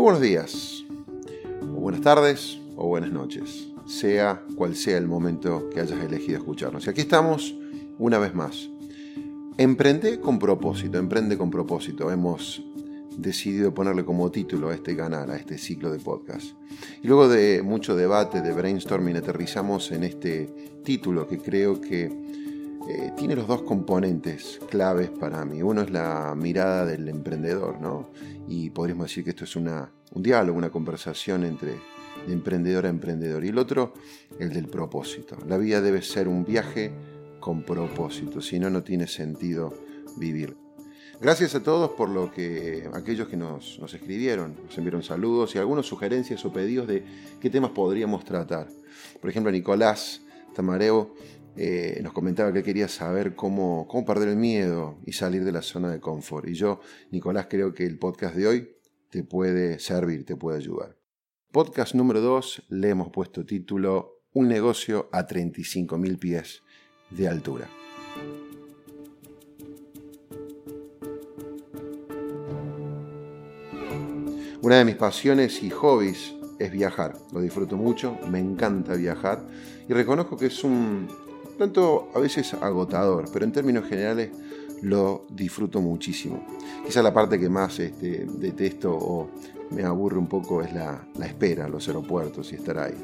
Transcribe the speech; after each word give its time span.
Muy 0.00 0.12
buenos 0.12 0.22
días, 0.22 0.86
o 1.60 1.78
buenas 1.78 2.00
tardes, 2.00 2.58
o 2.74 2.86
buenas 2.86 3.12
noches, 3.12 3.68
sea 3.84 4.42
cual 4.56 4.74
sea 4.74 4.96
el 4.96 5.06
momento 5.06 5.68
que 5.68 5.78
hayas 5.78 6.02
elegido 6.02 6.38
escucharnos. 6.38 6.86
Y 6.86 6.90
aquí 6.90 7.02
estamos 7.02 7.54
una 7.98 8.18
vez 8.18 8.34
más. 8.34 8.70
Emprende 9.58 10.18
con 10.18 10.38
propósito, 10.38 10.96
emprende 10.96 11.36
con 11.36 11.50
propósito. 11.50 12.10
Hemos 12.10 12.64
decidido 13.18 13.74
ponerle 13.74 14.06
como 14.06 14.30
título 14.30 14.70
a 14.70 14.74
este 14.74 14.96
canal, 14.96 15.30
a 15.30 15.36
este 15.36 15.58
ciclo 15.58 15.92
de 15.92 15.98
podcast. 15.98 16.54
Y 17.02 17.06
luego 17.06 17.28
de 17.28 17.60
mucho 17.60 17.94
debate, 17.94 18.40
de 18.40 18.54
brainstorming, 18.54 19.16
aterrizamos 19.16 19.92
en 19.92 20.04
este 20.04 20.46
título 20.82 21.28
que 21.28 21.36
creo 21.36 21.78
que 21.78 22.10
eh, 22.90 23.12
tiene 23.16 23.36
los 23.36 23.46
dos 23.46 23.62
componentes 23.62 24.58
claves 24.68 25.10
para 25.10 25.44
mí. 25.44 25.62
Uno 25.62 25.82
es 25.82 25.90
la 25.90 26.34
mirada 26.36 26.84
del 26.84 27.08
emprendedor, 27.08 27.80
¿no? 27.80 28.10
Y 28.48 28.70
podríamos 28.70 29.06
decir 29.06 29.22
que 29.22 29.30
esto 29.30 29.44
es 29.44 29.54
una, 29.54 29.92
un 30.12 30.22
diálogo, 30.22 30.58
una 30.58 30.70
conversación 30.70 31.44
entre 31.44 31.74
de 32.26 32.32
emprendedor 32.32 32.86
a 32.86 32.88
emprendedor. 32.88 33.44
Y 33.44 33.48
el 33.48 33.58
otro, 33.58 33.94
el 34.40 34.52
del 34.52 34.66
propósito. 34.66 35.38
La 35.46 35.56
vida 35.56 35.80
debe 35.80 36.02
ser 36.02 36.26
un 36.26 36.44
viaje 36.44 36.90
con 37.38 37.62
propósito, 37.62 38.40
si 38.40 38.58
no, 38.58 38.68
no 38.70 38.82
tiene 38.82 39.06
sentido 39.06 39.72
vivir. 40.16 40.56
Gracias 41.20 41.54
a 41.54 41.62
todos 41.62 41.90
por 41.90 42.08
lo 42.08 42.32
que 42.32 42.88
aquellos 42.92 43.28
que 43.28 43.36
nos, 43.36 43.78
nos, 43.78 43.94
escribieron, 43.94 44.56
nos 44.64 44.76
enviaron 44.76 45.02
saludos 45.04 45.54
y 45.54 45.58
algunas 45.58 45.86
sugerencias 45.86 46.44
o 46.44 46.52
pedidos 46.52 46.88
de 46.88 47.04
qué 47.40 47.50
temas 47.50 47.70
podríamos 47.70 48.24
tratar. 48.24 48.68
Por 49.20 49.30
ejemplo, 49.30 49.52
Nicolás 49.52 50.22
Tamareo 50.54 51.14
eh, 51.56 52.00
nos 52.02 52.12
comentaba 52.12 52.52
que 52.52 52.62
quería 52.62 52.88
saber 52.88 53.34
cómo, 53.34 53.86
cómo 53.88 54.04
perder 54.04 54.28
el 54.28 54.36
miedo 54.36 54.98
y 55.04 55.12
salir 55.12 55.44
de 55.44 55.52
la 55.52 55.62
zona 55.62 55.90
de 55.90 56.00
confort. 56.00 56.48
Y 56.48 56.54
yo, 56.54 56.80
Nicolás, 57.10 57.46
creo 57.50 57.74
que 57.74 57.84
el 57.84 57.98
podcast 57.98 58.34
de 58.34 58.46
hoy 58.46 58.76
te 59.10 59.24
puede 59.24 59.78
servir, 59.78 60.24
te 60.24 60.36
puede 60.36 60.58
ayudar. 60.58 60.96
Podcast 61.52 61.94
número 61.94 62.20
2 62.20 62.66
le 62.68 62.90
hemos 62.90 63.10
puesto 63.10 63.44
título 63.44 64.22
Un 64.32 64.48
negocio 64.48 65.08
a 65.12 65.26
35.000 65.26 66.18
pies 66.18 66.62
de 67.10 67.28
altura. 67.28 67.68
Una 74.62 74.76
de 74.76 74.84
mis 74.84 74.96
pasiones 74.96 75.62
y 75.62 75.70
hobbies 75.70 76.34
es 76.58 76.70
viajar. 76.70 77.16
Lo 77.32 77.40
disfruto 77.40 77.76
mucho, 77.76 78.16
me 78.30 78.38
encanta 78.38 78.94
viajar 78.94 79.44
y 79.88 79.92
reconozco 79.92 80.36
que 80.36 80.46
es 80.46 80.62
un 80.62 81.08
tanto 81.60 82.08
a 82.14 82.18
veces 82.18 82.54
agotador, 82.54 83.26
pero 83.30 83.44
en 83.44 83.52
términos 83.52 83.84
generales 83.86 84.30
lo 84.80 85.26
disfruto 85.28 85.82
muchísimo. 85.82 86.42
Quizá 86.86 87.02
la 87.02 87.12
parte 87.12 87.38
que 87.38 87.50
más 87.50 87.78
este, 87.80 88.24
detesto 88.24 88.90
o 88.90 89.28
me 89.68 89.84
aburre 89.84 90.16
un 90.16 90.26
poco 90.26 90.62
es 90.62 90.72
la, 90.72 91.06
espera, 91.22 91.68
los 91.68 91.86
aeropuertos 91.86 92.50
y 92.52 92.54
estar 92.54 92.78
ahí. 92.78 92.94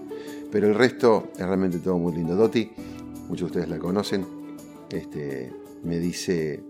Pero 0.50 0.68
el 0.68 0.74
resto 0.74 1.32
es 1.34 1.44
realmente 1.44 1.80
todo 1.80 1.98
muy 1.98 2.14
lindo. 2.14 2.34
Doti, 2.34 2.72
muchos 3.28 3.40
de 3.40 3.44
ustedes 3.44 3.68
la 3.68 3.78
conocen, 3.78 4.26
este, 4.88 5.52
me 5.84 5.98
dice 5.98 6.64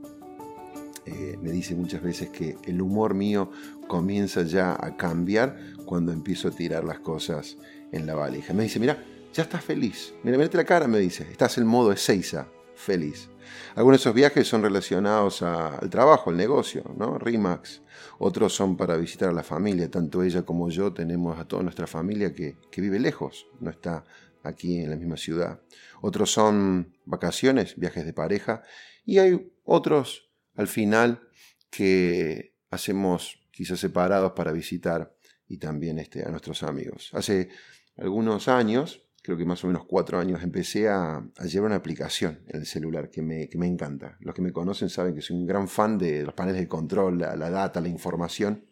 eh, 1.05 1.39
me 1.41 1.53
dice 1.53 1.77
muchas 1.77 2.03
veces 2.03 2.31
que 2.31 2.57
el 2.65 2.83
humor 2.83 3.15
mío 3.15 3.49
comienza 3.87 4.43
ya 4.43 4.73
a 4.73 4.97
cambiar 4.97 5.57
cuando 5.85 6.11
empiezo 6.11 6.49
a 6.49 6.51
tirar 6.51 6.83
las 6.83 6.99
cosas 6.99 7.59
en 7.93 8.07
la 8.07 8.17
valija. 8.17 8.53
Me 8.55 8.65
dice, 8.65 8.81
mira, 8.81 9.01
ya 9.37 9.43
estás 9.43 9.63
feliz. 9.63 10.15
Mira, 10.23 10.39
mírate 10.39 10.57
la 10.57 10.65
cara, 10.65 10.89
me 10.89 10.99
dice, 10.99 11.27
estás 11.31 11.59
en 11.59 11.67
modo 11.67 11.93
Ezeiza, 11.93 12.49
feliz. 12.75 13.29
Algunos 13.75 13.99
de 13.99 14.03
esos 14.03 14.15
viajes 14.15 14.49
son 14.49 14.63
relacionados 14.63 15.43
al 15.43 15.91
trabajo, 15.91 16.31
al 16.31 16.39
negocio, 16.39 16.83
¿no? 16.97 17.19
RIMAX. 17.19 17.83
Otros 18.19 18.55
son 18.55 18.79
para 18.79 18.97
visitar 18.97 19.29
a 19.29 19.33
la 19.33 19.43
familia. 19.43 19.91
Tanto 19.91 20.23
ella 20.23 20.43
como 20.43 20.71
yo 20.71 20.95
tenemos 20.95 21.39
a 21.39 21.47
toda 21.47 21.63
nuestra 21.63 21.87
familia 21.87 22.33
que, 22.33 22.57
que 22.71 22.81
vive 22.81 22.99
lejos, 22.99 23.47
no 23.61 23.71
está 23.71 24.05
aquí 24.43 24.79
en 24.81 24.89
la 24.89 24.97
misma 24.97 25.19
ciudad. 25.19 25.61
Otros 26.01 26.33
son 26.33 26.97
vacaciones, 27.05 27.77
viajes 27.77 28.07
de 28.07 28.15
pareja. 28.15 28.63
Y 29.05 29.19
hay 29.19 29.53
otros 29.65 30.31
al 30.55 30.67
final 30.67 31.29
que 31.69 32.55
hacemos 32.71 33.47
quizás 33.51 33.81
separados 33.81 34.33
para 34.33 34.53
visitar 34.53 35.15
y 35.47 35.59
también 35.59 35.99
este, 35.99 36.25
a 36.25 36.31
nuestros 36.31 36.63
amigos. 36.63 37.11
Hace 37.13 37.51
algunos 37.99 38.49
años, 38.49 39.06
creo 39.27 39.37
que 39.37 39.45
más 39.45 39.65
o 39.65 39.67
menos 39.67 39.85
cuatro 39.87 40.21
años, 40.21 40.41
empecé 40.45 40.89
a, 40.89 41.21
llevar 41.43 41.71
una 41.71 41.75
aplicación 41.75 42.39
en 42.47 42.61
el 42.61 42.67
celular 42.67 43.11
que 43.11 43.23
me, 43.23 43.49
que 43.49 43.59
me, 43.59 43.67
encanta. 43.67 44.17
Los 44.21 44.37
que 44.37 44.41
me 44.41 44.53
conocen 44.53 44.89
saben 44.89 45.17
que 45.17 45.21
soy 45.21 45.37
un 45.37 45.47
gran 45.47 45.67
fan 45.67 45.99
de 45.99 46.23
los 46.23 46.33
paneles 46.33 46.61
de 46.61 46.69
control, 46.69 47.19
la, 47.19 47.51
data, 47.51 47.81
la 47.81 47.89
información. 47.89 48.65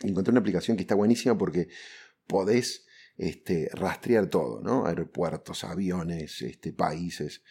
Encontré 0.00 0.30
una 0.30 0.40
aplicación 0.40 0.78
que 0.78 0.84
está 0.84 0.94
buenísima 0.94 1.36
porque 1.36 1.68
podés 2.26 2.86
este, 3.18 3.68
rastrear 3.74 4.28
todo, 4.28 4.62
¿no? 4.62 4.86
Aeropuertos, 4.86 5.62
aviones, 5.62 6.40
este, 6.40 6.72
países. 6.72 7.42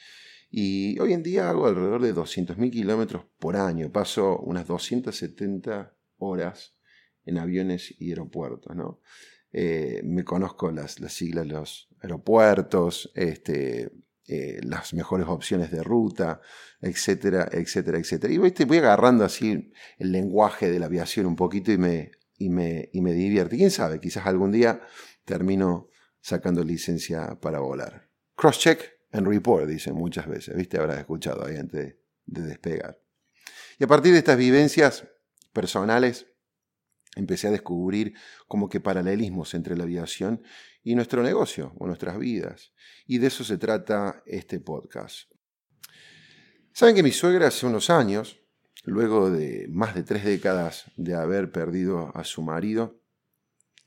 Y 0.49 0.97
hoy 0.97 1.13
en 1.13 1.21
día 1.21 1.47
hago 1.47 1.67
alrededor 1.67 2.01
de 2.01 2.15
200.000 2.15 2.71
kilómetros 2.71 3.25
por 3.37 3.55
año. 3.55 3.91
Paso 3.91 4.39
unas 4.39 4.65
270 4.65 5.95
horas 6.17 6.73
en 7.23 7.37
aviones 7.37 7.93
y 7.99 8.09
aeropuertos. 8.09 8.75
¿no? 8.75 8.99
Eh, 9.51 10.01
me 10.03 10.23
conozco 10.23 10.71
las, 10.71 10.99
las, 10.99 11.13
siglas 11.13 11.45
de 11.45 11.53
los 11.53 11.89
aeropuertos, 12.01 13.11
este, 13.15 13.91
eh, 14.27 14.59
las 14.61 14.93
mejores 14.93 15.27
opciones 15.27 15.71
de 15.71 15.81
ruta, 15.81 16.39
etcétera, 16.81 17.49
etcétera, 17.51 17.97
etcétera. 17.97 18.31
Y 18.31 18.37
voy 18.37 18.77
agarrando 18.77 19.25
así 19.25 19.71
el 19.97 20.11
lenguaje 20.11 20.69
de 20.69 20.79
la 20.79 20.85
aviación 20.85 21.25
un 21.25 21.35
poquito 21.35 21.71
y 21.71 21.77
me, 21.77 22.11
y 22.37 22.49
me, 22.49 22.89
y 22.93 23.01
me 23.01 23.13
divierte. 23.13 23.57
¿Quién 23.57 23.71
sabe? 23.71 23.99
Quizás 23.99 24.27
algún 24.27 24.51
día 24.51 24.81
termino 25.25 25.89
sacando 26.21 26.63
licencia 26.63 27.39
para 27.39 27.59
volar. 27.59 28.09
Crosscheck 28.35 28.99
en 29.11 29.25
report, 29.25 29.67
dicen 29.67 29.95
muchas 29.95 30.27
veces, 30.27 30.55
¿viste? 30.55 30.77
Habrás 30.77 30.99
escuchado 30.99 31.45
ahí 31.45 31.57
antes 31.57 31.95
de, 32.25 32.41
despegar. 32.41 33.01
Y 33.79 33.83
a 33.83 33.87
partir 33.87 34.11
de 34.11 34.19
estas 34.19 34.37
vivencias 34.37 35.07
personales, 35.53 36.27
empecé 37.15 37.47
a 37.47 37.51
descubrir 37.51 38.13
como 38.47 38.69
que 38.69 38.79
paralelismos 38.79 39.53
entre 39.53 39.75
la 39.75 39.83
aviación 39.83 40.43
y 40.83 40.95
nuestro 40.95 41.23
negocio 41.23 41.73
o 41.77 41.87
nuestras 41.87 42.17
vidas. 42.17 42.73
Y 43.05 43.17
de 43.17 43.27
eso 43.27 43.43
se 43.43 43.57
trata 43.57 44.23
este 44.25 44.59
podcast. 44.59 45.31
Saben 46.73 46.95
que 46.95 47.03
mi 47.03 47.11
suegra 47.11 47.47
hace 47.47 47.65
unos 47.65 47.89
años, 47.89 48.39
luego 48.85 49.29
de 49.29 49.67
más 49.69 49.95
de 49.95 50.03
tres 50.03 50.23
décadas 50.23 50.85
de 50.95 51.15
haber 51.15 51.51
perdido 51.51 52.15
a 52.15 52.23
su 52.23 52.41
marido 52.41 53.01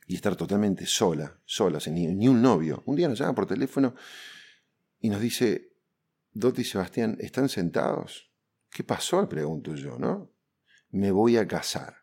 y 0.06 0.16
estar 0.16 0.36
totalmente 0.36 0.84
sola, 0.86 1.40
sola, 1.44 1.80
sin 1.80 1.94
ni, 1.94 2.28
un 2.28 2.42
novio, 2.42 2.82
un 2.86 2.96
día 2.96 3.08
nos 3.08 3.18
llama 3.18 3.34
por 3.34 3.46
teléfono 3.46 3.94
y 5.00 5.08
nos 5.08 5.20
dice, 5.20 5.72
Doti 6.32 6.62
y 6.62 6.64
Sebastián, 6.64 7.16
¿están 7.20 7.48
sentados? 7.48 8.30
¿Qué 8.70 8.84
pasó? 8.84 9.20
Le 9.20 9.26
pregunto 9.26 9.74
yo, 9.74 9.98
¿no? 9.98 10.30
Me 10.90 11.10
voy 11.10 11.36
a 11.36 11.46
casar. 11.46 11.94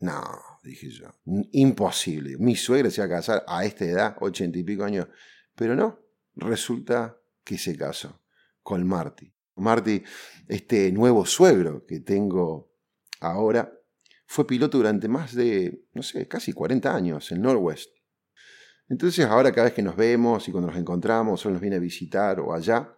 No, 0.00 0.22
dije 0.68 0.90
yo, 0.90 1.08
imposible. 1.52 2.36
Mi 2.38 2.54
suegra 2.56 2.90
se 2.90 3.00
va 3.00 3.06
a 3.06 3.10
casar 3.10 3.44
a 3.46 3.64
esta 3.64 3.84
edad, 3.84 4.16
ochenta 4.20 4.58
y 4.58 4.64
pico 4.64 4.84
años. 4.84 5.08
Pero 5.54 5.74
no, 5.74 5.98
resulta 6.36 7.18
que 7.42 7.58
se 7.58 7.76
casó 7.76 8.22
con 8.62 8.86
Marty. 8.86 9.32
Marty, 9.56 10.02
este 10.46 10.92
nuevo 10.92 11.26
suegro 11.26 11.84
que 11.86 12.00
tengo 12.00 12.72
ahora, 13.20 13.72
fue 14.26 14.46
piloto 14.46 14.76
durante 14.76 15.08
más 15.08 15.34
de, 15.34 15.86
no 15.94 16.02
sé, 16.02 16.28
casi 16.28 16.52
40 16.52 16.94
años 16.94 17.32
en 17.32 17.40
Northwest. 17.40 17.90
Entonces 18.88 19.24
ahora 19.24 19.52
cada 19.52 19.64
vez 19.64 19.74
que 19.74 19.82
nos 19.82 19.96
vemos 19.96 20.46
y 20.48 20.52
cuando 20.52 20.68
nos 20.68 20.78
encontramos 20.78 21.44
o 21.44 21.50
nos 21.50 21.60
viene 21.60 21.76
a 21.76 21.80
visitar 21.80 22.38
o 22.40 22.54
allá, 22.54 22.94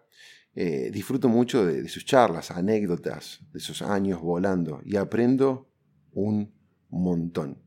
eh, 0.53 0.89
disfruto 0.91 1.29
mucho 1.29 1.65
de, 1.65 1.87
sus 1.87 2.05
charlas, 2.05 2.51
anécdotas, 2.51 3.39
de 3.51 3.59
esos 3.59 3.81
años 3.81 4.21
volando 4.21 4.81
y 4.83 4.97
aprendo 4.97 5.69
un 6.11 6.53
montón. 6.91 7.57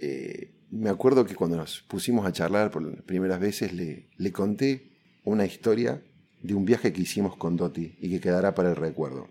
Eh, 0.00 0.54
me 0.70 0.90
acuerdo 0.90 1.24
que 1.24 1.34
cuando 1.34 1.56
nos 1.56 1.82
pusimos 1.82 2.26
a 2.26 2.32
charlar 2.32 2.70
por 2.70 2.82
las 2.82 3.02
primeras 3.02 3.40
veces 3.40 3.72
le, 3.72 4.10
le 4.16 4.32
conté 4.32 4.92
una 5.24 5.46
historia 5.46 6.02
de 6.42 6.54
un 6.54 6.64
viaje 6.64 6.92
que 6.92 7.02
hicimos 7.02 7.36
con 7.36 7.56
Doti 7.56 7.96
y 8.00 8.10
que 8.10 8.20
quedará 8.20 8.54
para 8.54 8.70
el 8.70 8.76
recuerdo. 8.76 9.28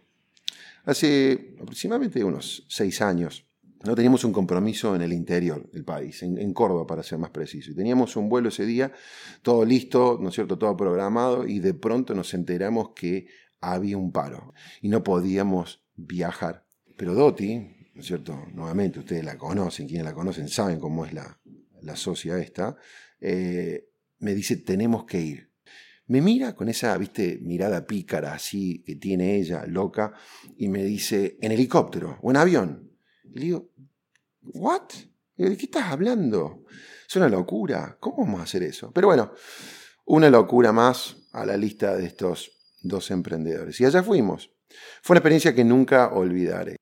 Hace 0.85 1.55
aproximadamente 1.59 2.23
unos 2.23 2.65
seis 2.67 3.01
años 3.01 3.45
no 3.85 3.95
teníamos 3.95 4.23
un 4.23 4.33
compromiso 4.33 4.95
en 4.95 5.01
el 5.01 5.13
interior 5.13 5.69
del 5.71 5.83
país, 5.83 6.23
en, 6.23 6.53
Córdoba 6.53 6.87
para 6.87 7.03
ser 7.03 7.19
más 7.19 7.29
preciso. 7.29 7.71
Y 7.71 7.75
teníamos 7.75 8.15
un 8.15 8.29
vuelo 8.29 8.49
ese 8.49 8.65
día, 8.65 8.91
todo 9.41 9.63
listo, 9.63 10.17
¿no 10.19 10.29
es 10.29 10.35
cierto?, 10.35 10.57
todo 10.57 10.75
programado, 10.75 11.45
y 11.45 11.59
de 11.59 11.73
pronto 11.73 12.15
nos 12.15 12.33
enteramos 12.33 12.89
que 12.95 13.27
había 13.61 13.97
un 13.97 14.11
paro 14.11 14.53
y 14.81 14.89
no 14.89 15.03
podíamos 15.03 15.83
viajar. 15.95 16.65
Pero 16.97 17.13
Doti, 17.13 17.84
¿no 17.95 18.01
es 18.01 18.07
cierto?, 18.07 18.45
nuevamente 18.53 18.99
ustedes 18.99 19.23
la 19.23 19.37
conocen, 19.37 19.87
quienes 19.87 20.05
la 20.05 20.13
conocen 20.13 20.49
saben 20.49 20.79
cómo 20.79 21.05
es 21.05 21.13
la, 21.13 21.39
la 21.81 21.95
socia 21.95 22.37
esta, 22.37 22.75
eh, 23.21 23.89
me 24.19 24.35
dice, 24.35 24.57
tenemos 24.57 25.05
que 25.05 25.21
ir. 25.21 25.51
Me 26.07 26.21
mira 26.21 26.53
con 26.53 26.67
esa, 26.69 26.95
viste, 26.97 27.39
mirada 27.41 27.87
pícara 27.87 28.33
así 28.33 28.83
que 28.83 28.95
tiene 28.97 29.37
ella, 29.37 29.65
loca, 29.65 30.13
y 30.57 30.67
me 30.67 30.83
dice, 30.83 31.37
en 31.41 31.51
helicóptero 31.51 32.19
o 32.21 32.31
en 32.31 32.37
avión. 32.37 32.91
le 33.31 33.41
digo, 33.41 33.71
¿what? 34.41 34.89
¿De 35.37 35.57
qué 35.57 35.65
estás 35.65 35.85
hablando? 35.85 36.65
Es 37.07 37.15
una 37.15 37.29
locura. 37.29 37.97
¿Cómo 37.99 38.17
vamos 38.17 38.39
a 38.41 38.43
hacer 38.43 38.63
eso? 38.63 38.91
Pero 38.91 39.07
bueno, 39.07 39.31
una 40.05 40.29
locura 40.29 40.71
más 40.71 41.17
a 41.31 41.45
la 41.45 41.57
lista 41.57 41.95
de 41.95 42.05
estos 42.05 42.51
dos 42.81 43.09
emprendedores. 43.11 43.79
Y 43.81 43.85
allá 43.85 44.03
fuimos. 44.03 44.51
Fue 45.01 45.13
una 45.13 45.19
experiencia 45.19 45.55
que 45.55 45.63
nunca 45.63 46.13
olvidaré. 46.13 46.77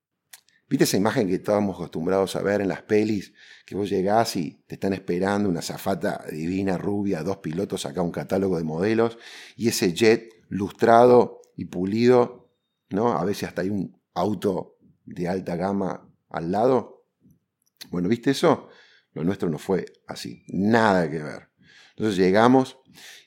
¿Viste 0.73 0.85
esa 0.85 0.97
imagen 0.97 1.27
que 1.27 1.35
estábamos 1.35 1.75
acostumbrados 1.75 2.35
a 2.35 2.41
ver 2.41 2.59
en 2.59 2.67
las 2.67 2.81
pelis? 2.81 3.31
Que 3.63 3.75
vos 3.75 3.91
llegás 3.91 4.35
y 4.35 4.63
te 4.65 4.73
están 4.73 4.93
esperando 4.93 5.47
una 5.47 5.61
zafata 5.61 6.25
divina, 6.31 6.79
rubia, 6.79 7.21
dos 7.21 7.37
pilotos, 7.37 7.85
acá 7.85 8.01
un 8.01 8.09
catálogo 8.09 8.57
de 8.57 8.63
modelos, 8.63 9.19
y 9.55 9.67
ese 9.67 9.93
jet 9.93 10.33
lustrado 10.49 11.41
y 11.55 11.65
pulido, 11.65 12.49
¿no? 12.89 13.13
A 13.13 13.23
veces 13.23 13.49
hasta 13.49 13.61
hay 13.61 13.69
un 13.69 14.01
auto 14.15 14.79
de 15.05 15.27
alta 15.27 15.55
gama 15.57 16.11
al 16.29 16.51
lado. 16.51 17.05
Bueno, 17.91 18.09
¿viste 18.09 18.31
eso? 18.31 18.67
Lo 19.11 19.23
nuestro 19.23 19.51
no 19.51 19.59
fue 19.59 19.85
así, 20.07 20.43
nada 20.47 21.07
que 21.07 21.21
ver. 21.21 21.49
Entonces 21.95 22.17
llegamos 22.17 22.79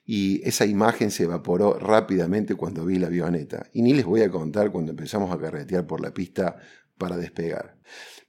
y 0.04 0.40
esa 0.42 0.66
imagen 0.66 1.12
se 1.12 1.22
evaporó 1.22 1.78
rápidamente 1.78 2.56
cuando 2.56 2.84
vi 2.84 2.98
la 2.98 3.06
avioneta. 3.06 3.68
Y 3.72 3.82
ni 3.82 3.94
les 3.94 4.04
voy 4.04 4.22
a 4.22 4.30
contar 4.32 4.72
cuando 4.72 4.90
empezamos 4.90 5.32
a 5.32 5.38
carretear 5.38 5.86
por 5.86 6.00
la 6.00 6.12
pista 6.12 6.56
para 6.98 7.16
despegar. 7.16 7.78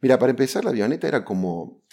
Mira, 0.02 0.19
para 0.19 0.31
empezar 0.31 0.64
la 0.64 0.72
avioneta 0.72 1.08
era 1.08 1.25
como, 1.25 1.84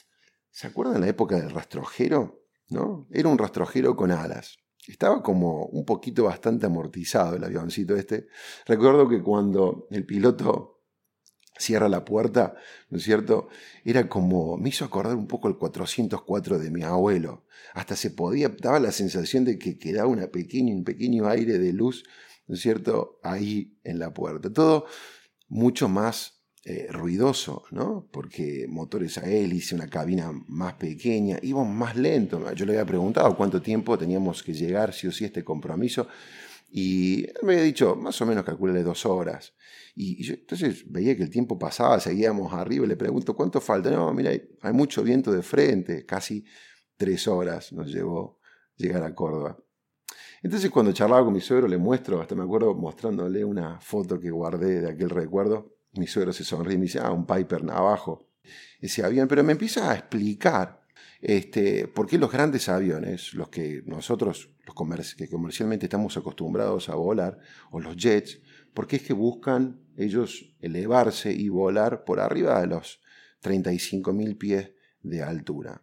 ¿se 0.51 0.67
acuerdan 0.67 1.01
la 1.01 1.09
época 1.09 1.37
del 1.37 1.51
rastrojero? 1.51 2.43
¿No? 2.69 3.07
Era 3.11 3.29
un 3.29 3.39
rastrojero 3.39 3.97
con 3.97 4.11
alas. 4.11 4.59
Estaba 4.87 5.23
como 5.23 5.67
un 5.67 5.85
poquito 5.85 6.25
bastante 6.25 6.67
amortizado 6.67 7.37
el 7.37 7.45
avioncito 7.45 7.97
este. 7.97 8.27
Recuerdo 8.67 9.09
que 9.09 9.23
cuando 9.23 9.87
el 9.91 10.05
piloto 10.05 10.75
cierra 11.57 11.89
la 11.89 12.05
puerta, 12.05 12.55
¿no 12.91 12.99
es 12.99 13.05
cierto? 13.05 13.49
Era 13.85 14.09
como, 14.09 14.57
me 14.57 14.69
hizo 14.69 14.85
acordar 14.85 15.17
un 15.17 15.27
poco 15.27 15.49
el 15.49 15.57
404 15.57 16.59
de 16.59 16.71
mi 16.71 16.83
abuelo. 16.83 17.45
Hasta 17.73 17.97
se 17.97 18.11
podía, 18.11 18.49
daba 18.49 18.81
la 18.81 18.93
sensación 18.93 19.45
de 19.45 19.59
que 19.59 19.79
quedaba 19.79 20.09
un 20.09 20.21
pequeño 20.85 21.29
aire 21.29 21.59
de 21.59 21.73
luz, 21.73 22.05
¿no 22.47 22.55
es 22.55 22.61
cierto? 22.61 23.21
Ahí 23.23 23.79
en 23.85 23.99
la 23.99 24.13
puerta. 24.13 24.53
Todo 24.53 24.87
mucho 25.49 25.89
más 25.89 26.34
eh, 26.67 26.89
ruidoso, 26.91 27.65
¿no? 27.73 28.09
Porque 28.11 28.67
motores 28.69 29.19
a 29.19 29.29
hélice, 29.29 29.75
una 29.75 29.89
cabina 29.89 30.33
más 30.49 30.75
pequeña, 30.75 31.39
íbamos 31.43 31.75
más 31.75 31.95
lento. 31.95 32.51
Yo 32.55 32.65
le 32.65 32.73
había 32.73 32.87
preguntado 32.87 33.37
cuánto 33.37 33.61
tiempo 33.61 33.99
teníamos 33.99 34.43
que 34.43 34.55
llegar, 34.55 34.95
sí 34.95 35.07
o 35.07 35.13
sí, 35.13 35.25
a 35.25 35.27
este 35.27 35.45
compromiso. 35.45 36.09
Y 36.71 37.25
él 37.27 37.35
me 37.43 37.53
había 37.53 37.65
dicho, 37.65 37.95
más 37.95 38.21
o 38.23 38.27
menos 38.27 38.45
calculale 38.45 38.83
dos 38.83 39.05
horas. 39.05 39.53
Y, 39.95 40.25
yo 40.25 40.35
entonces 40.35 40.91
veía 40.91 41.15
que 41.17 41.23
el 41.23 41.31
tiempo 41.31 41.59
pasaba, 41.59 42.01
seguíamos 42.01 42.53
arriba 42.53 42.87
le 42.87 42.97
pregunto, 42.97 43.37
¿cuánto 43.37 43.61
falta? 43.61 43.91
No, 43.91 44.13
mira, 44.13 44.31
hay, 44.31 44.73
mucho 44.73 45.03
viento 45.03 45.31
de 45.33 45.43
frente, 45.43 46.05
casi 46.05 46.45
tres 46.97 47.29
horas 47.29 47.73
nos 47.73 47.93
llevó 47.93 48.41
llegar 48.77 49.03
a 49.05 49.15
Córdoba. 49.15 49.57
Entonces 50.43 50.71
cuando 50.71 50.93
charlaba 50.93 51.25
con 51.25 51.35
mi 51.35 51.41
suegro 51.41 51.69
le 51.69 51.79
muestro, 51.79 52.21
hasta 52.21 52.35
me 52.35 52.43
acuerdo 52.43 52.75
mostrándole 52.75 53.45
una 53.45 53.81
foto 53.81 54.19
que 54.19 54.31
guardé 54.31 54.81
de 54.81 54.91
aquel 54.91 55.11
recuerdo, 55.11 55.75
mi 55.97 56.07
suegro 56.07 56.33
se 56.33 56.45
sonríe 56.45 56.75
y 56.75 56.79
me 56.79 56.85
dice, 56.85 57.01
ah, 57.01 57.11
un 57.13 57.27
Piper 57.27 57.63
abajo, 57.71 58.29
ese 58.81 59.05
avión, 59.05 59.29
pero 59.29 59.43
me 59.43 59.53
empieza 59.53 59.91
a 59.91 59.95
explicar 59.95 60.85
este, 61.25 61.89
¿Por 61.89 62.07
qué 62.07 62.19
los 62.19 62.31
grandes 62.31 62.69
aviones, 62.69 63.33
los 63.33 63.49
que 63.49 63.83
nosotros, 63.87 64.51
los 64.67 65.15
que 65.15 65.27
comercialmente 65.27 65.87
estamos 65.87 66.19
acostumbrados 66.19 66.91
a 66.91 66.97
volar, 66.97 67.39
o 67.71 67.81
los 67.81 67.97
jets, 67.97 68.43
por 68.75 68.87
qué 68.87 68.97
es 68.97 69.03
que 69.03 69.15
buscan 69.15 69.81
ellos 69.97 70.55
elevarse 70.61 71.33
y 71.33 71.49
volar 71.49 72.05
por 72.05 72.21
arriba 72.21 72.61
de 72.61 72.67
los 72.67 73.01
35.000 73.43 74.37
pies 74.37 74.73
de 75.01 75.23
altura? 75.23 75.83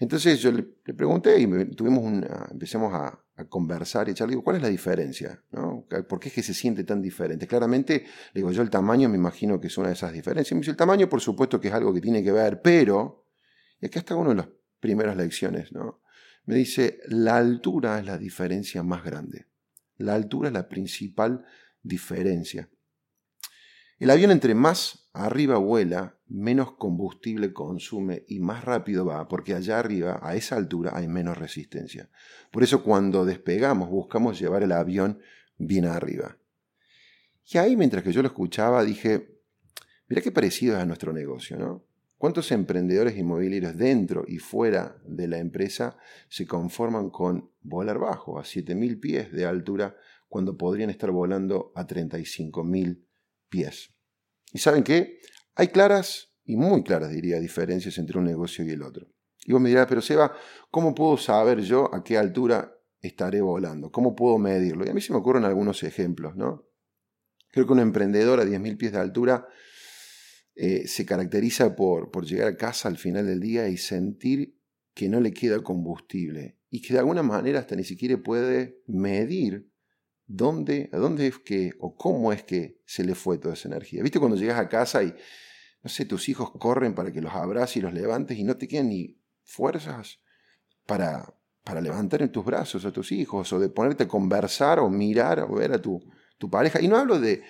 Entonces 0.00 0.40
yo 0.40 0.50
le, 0.50 0.64
pregunté 0.64 1.38
y 1.38 1.46
tuvimos 1.76 2.02
una, 2.02 2.48
empezamos 2.50 2.92
a, 2.92 3.22
conversar 3.48 4.08
y 4.08 4.12
echarle, 4.12 4.32
digo, 4.32 4.44
¿cuál 4.44 4.56
es 4.56 4.62
la 4.62 4.68
diferencia? 4.68 5.42
¿No? 5.52 5.86
¿Por 6.08 6.20
qué 6.20 6.28
es 6.28 6.34
que 6.34 6.42
se 6.42 6.54
siente 6.54 6.84
tan 6.84 7.00
diferente? 7.00 7.46
Claramente, 7.46 8.04
digo, 8.34 8.50
yo 8.52 8.62
el 8.62 8.70
tamaño 8.70 9.08
me 9.08 9.16
imagino 9.16 9.60
que 9.60 9.68
es 9.68 9.78
una 9.78 9.88
de 9.88 9.94
esas 9.94 10.12
diferencias. 10.12 10.54
Me 10.54 10.60
dice, 10.60 10.72
el 10.72 10.76
tamaño 10.76 11.08
por 11.08 11.20
supuesto 11.20 11.60
que 11.60 11.68
es 11.68 11.74
algo 11.74 11.92
que 11.94 12.00
tiene 12.00 12.22
que 12.22 12.32
ver, 12.32 12.60
pero, 12.62 13.26
y 13.80 13.86
acá 13.86 14.00
está 14.00 14.16
uno 14.16 14.30
de 14.30 14.36
los 14.36 14.48
primeras 14.80 15.16
lecciones, 15.16 15.72
¿no? 15.72 16.00
Me 16.46 16.54
dice, 16.54 16.98
la 17.06 17.36
altura 17.36 17.98
es 17.98 18.06
la 18.06 18.18
diferencia 18.18 18.82
más 18.82 19.04
grande. 19.04 19.46
La 19.98 20.14
altura 20.14 20.48
es 20.48 20.54
la 20.54 20.68
principal 20.68 21.44
diferencia. 21.82 22.68
El 24.00 24.08
avión 24.08 24.30
entre 24.30 24.54
más 24.54 25.10
arriba 25.12 25.58
vuela, 25.58 26.16
menos 26.26 26.72
combustible 26.72 27.52
consume 27.52 28.24
y 28.28 28.40
más 28.40 28.64
rápido 28.64 29.04
va, 29.04 29.28
porque 29.28 29.54
allá 29.54 29.78
arriba, 29.78 30.18
a 30.22 30.36
esa 30.36 30.56
altura, 30.56 30.92
hay 30.94 31.06
menos 31.06 31.36
resistencia. 31.36 32.08
Por 32.50 32.62
eso 32.62 32.82
cuando 32.82 33.26
despegamos 33.26 33.90
buscamos 33.90 34.40
llevar 34.40 34.62
el 34.62 34.72
avión 34.72 35.20
bien 35.58 35.84
arriba. 35.84 36.38
Y 37.44 37.58
ahí, 37.58 37.76
mientras 37.76 38.02
que 38.02 38.12
yo 38.12 38.22
lo 38.22 38.28
escuchaba, 38.28 38.84
dije, 38.84 39.38
mira 40.08 40.22
qué 40.22 40.32
parecido 40.32 40.76
es 40.76 40.82
a 40.82 40.86
nuestro 40.86 41.12
negocio, 41.12 41.58
¿no? 41.58 41.84
¿Cuántos 42.16 42.52
emprendedores 42.52 43.18
inmobiliarios 43.18 43.76
dentro 43.76 44.24
y 44.26 44.38
fuera 44.38 44.96
de 45.04 45.28
la 45.28 45.36
empresa 45.36 45.98
se 46.30 46.46
conforman 46.46 47.10
con 47.10 47.50
volar 47.60 47.98
bajo, 47.98 48.38
a 48.38 48.44
7.000 48.44 48.98
pies 48.98 49.30
de 49.30 49.44
altura, 49.44 49.94
cuando 50.26 50.56
podrían 50.56 50.88
estar 50.88 51.10
volando 51.10 51.70
a 51.74 51.86
35.000 51.86 53.09
pies? 53.50 53.92
¿Y 54.52 54.58
saben 54.58 54.82
qué? 54.82 55.20
Hay 55.54 55.68
claras 55.68 56.32
y 56.44 56.56
muy 56.56 56.82
claras, 56.82 57.10
diría, 57.10 57.38
diferencias 57.38 57.98
entre 57.98 58.18
un 58.18 58.24
negocio 58.24 58.64
y 58.64 58.70
el 58.70 58.82
otro. 58.82 59.08
Y 59.44 59.52
vos 59.52 59.60
me 59.60 59.68
dirás, 59.68 59.86
pero 59.88 60.00
Seba, 60.00 60.32
¿cómo 60.70 60.94
puedo 60.94 61.16
saber 61.16 61.60
yo 61.60 61.94
a 61.94 62.02
qué 62.02 62.18
altura 62.18 62.72
estaré 63.00 63.40
volando? 63.40 63.90
¿Cómo 63.90 64.14
puedo 64.14 64.38
medirlo? 64.38 64.84
Y 64.84 64.88
a 64.88 64.94
mí 64.94 65.00
se 65.00 65.12
me 65.12 65.18
ocurren 65.18 65.44
algunos 65.44 65.82
ejemplos, 65.82 66.36
¿no? 66.36 66.66
Creo 67.50 67.66
que 67.66 67.72
un 67.72 67.80
emprendedor 67.80 68.40
a 68.40 68.44
10.000 68.44 68.76
pies 68.76 68.92
de 68.92 68.98
altura 68.98 69.46
eh, 70.54 70.86
se 70.86 71.06
caracteriza 71.06 71.74
por, 71.74 72.10
por 72.10 72.26
llegar 72.26 72.48
a 72.48 72.56
casa 72.56 72.88
al 72.88 72.98
final 72.98 73.26
del 73.26 73.40
día 73.40 73.68
y 73.68 73.76
sentir 73.76 74.56
que 74.94 75.08
no 75.08 75.20
le 75.20 75.32
queda 75.32 75.62
combustible 75.62 76.58
y 76.68 76.82
que 76.82 76.92
de 76.92 77.00
alguna 77.00 77.22
manera 77.22 77.60
hasta 77.60 77.74
ni 77.76 77.84
siquiera 77.84 78.16
puede 78.22 78.82
medir 78.86 79.69
dónde, 80.32 80.88
a 80.92 80.96
dónde 80.96 81.26
es 81.26 81.38
que 81.38 81.72
o 81.80 81.96
cómo 81.96 82.32
es 82.32 82.44
que 82.44 82.80
se 82.86 83.02
le 83.02 83.14
fue 83.14 83.38
toda 83.38 83.54
esa 83.54 83.68
energía. 83.68 84.02
¿Viste 84.02 84.20
cuando 84.20 84.36
llegas 84.36 84.60
a 84.60 84.68
casa 84.68 85.02
y, 85.02 85.12
no 85.82 85.90
sé, 85.90 86.04
tus 86.04 86.28
hijos 86.28 86.52
corren 86.52 86.94
para 86.94 87.10
que 87.10 87.20
los 87.20 87.34
abraces 87.34 87.78
y 87.78 87.80
los 87.80 87.92
levantes 87.92 88.38
y 88.38 88.44
no 88.44 88.56
te 88.56 88.68
quedan 88.68 88.90
ni 88.90 89.18
fuerzas 89.42 90.20
para, 90.86 91.34
para 91.64 91.80
levantar 91.80 92.22
en 92.22 92.30
tus 92.30 92.44
brazos 92.44 92.84
a 92.84 92.92
tus 92.92 93.10
hijos 93.10 93.52
o 93.52 93.58
de 93.58 93.70
ponerte 93.70 94.04
a 94.04 94.08
conversar 94.08 94.78
o 94.78 94.88
mirar 94.88 95.40
o 95.40 95.54
ver 95.54 95.72
a 95.72 95.82
tu, 95.82 96.00
tu 96.38 96.48
pareja? 96.48 96.80
Y 96.80 96.86
no 96.86 96.96
hablo 96.96 97.18
de, 97.18 97.42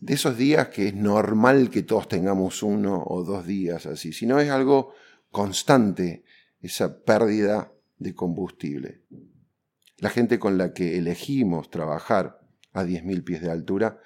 de 0.00 0.14
esos 0.14 0.36
días 0.36 0.68
que 0.68 0.88
es 0.88 0.94
normal 0.94 1.68
que 1.68 1.82
todos 1.82 2.08
tengamos 2.08 2.62
uno 2.62 3.04
o 3.06 3.22
dos 3.24 3.46
días 3.46 3.84
así, 3.84 4.12
sino 4.14 4.40
es 4.40 4.48
algo 4.48 4.94
constante, 5.30 6.24
esa 6.60 7.04
pérdida 7.04 7.70
de 7.98 8.14
combustible. 8.14 9.02
La 10.02 10.10
gente 10.10 10.40
con 10.40 10.58
la 10.58 10.72
que 10.72 10.98
elegimos 10.98 11.70
trabajar 11.70 12.40
a 12.72 12.82
10.000 12.82 13.22
pies 13.22 13.40
de 13.40 13.52
altura 13.52 14.00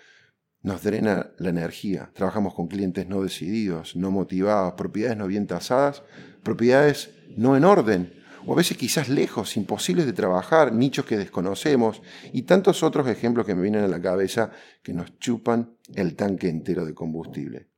nos 0.61 0.83
drena 0.83 1.31
la 1.38 1.49
energía. 1.49 2.11
Trabajamos 2.12 2.53
con 2.53 2.69
clientes 2.69 3.09
no 3.09 3.23
decididos, 3.23 3.97
no 3.97 4.11
motivados, 4.11 4.75
propiedades 4.75 5.17
no 5.17 5.26
bien 5.26 5.47
tasadas, 5.47 6.03
propiedades 6.43 7.15
no 7.38 7.57
en 7.57 7.65
orden, 7.65 8.12
o 8.45 8.53
a 8.53 8.57
veces 8.57 8.76
quizás 8.76 9.09
lejos, 9.09 9.57
imposibles 9.57 10.05
de 10.05 10.12
trabajar, 10.12 10.71
nichos 10.71 11.07
que 11.07 11.17
desconocemos 11.17 12.03
y 12.31 12.43
tantos 12.43 12.83
otros 12.83 13.09
ejemplos 13.09 13.47
que 13.47 13.55
me 13.55 13.62
vienen 13.62 13.85
a 13.85 13.88
la 13.88 14.03
cabeza 14.03 14.50
que 14.83 14.93
nos 14.93 15.19
chupan 15.19 15.79
el 15.95 16.15
tanque 16.15 16.50
entero 16.50 16.85
de 16.85 16.93
combustible. 16.93 17.71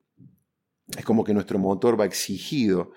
Es 0.89 1.05
como 1.05 1.23
que 1.23 1.35
nuestro 1.35 1.61
motor 1.61 2.01
va 2.01 2.07
exigido 2.07 2.91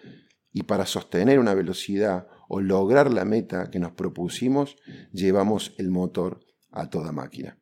y 0.52 0.64
para 0.64 0.88
sostener 0.88 1.38
una 1.38 1.54
velocidad 1.54 2.28
o 2.54 2.60
lograr 2.60 3.14
la 3.14 3.24
meta 3.24 3.70
que 3.72 3.80
nos 3.80 3.94
propusimos, 3.94 4.76
llevamos 5.14 5.74
el 5.78 5.90
motor 5.90 6.42
a 6.70 6.90
toda 6.90 7.14
máquina. 7.14 7.58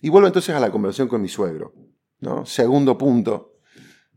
Y 0.00 0.08
vuelvo 0.08 0.26
entonces 0.26 0.52
a 0.56 0.58
la 0.58 0.72
conversación 0.72 1.06
con 1.06 1.22
mi 1.22 1.28
suegro. 1.28 1.72
¿no? 2.18 2.44
Segundo 2.46 2.98
punto, 2.98 3.60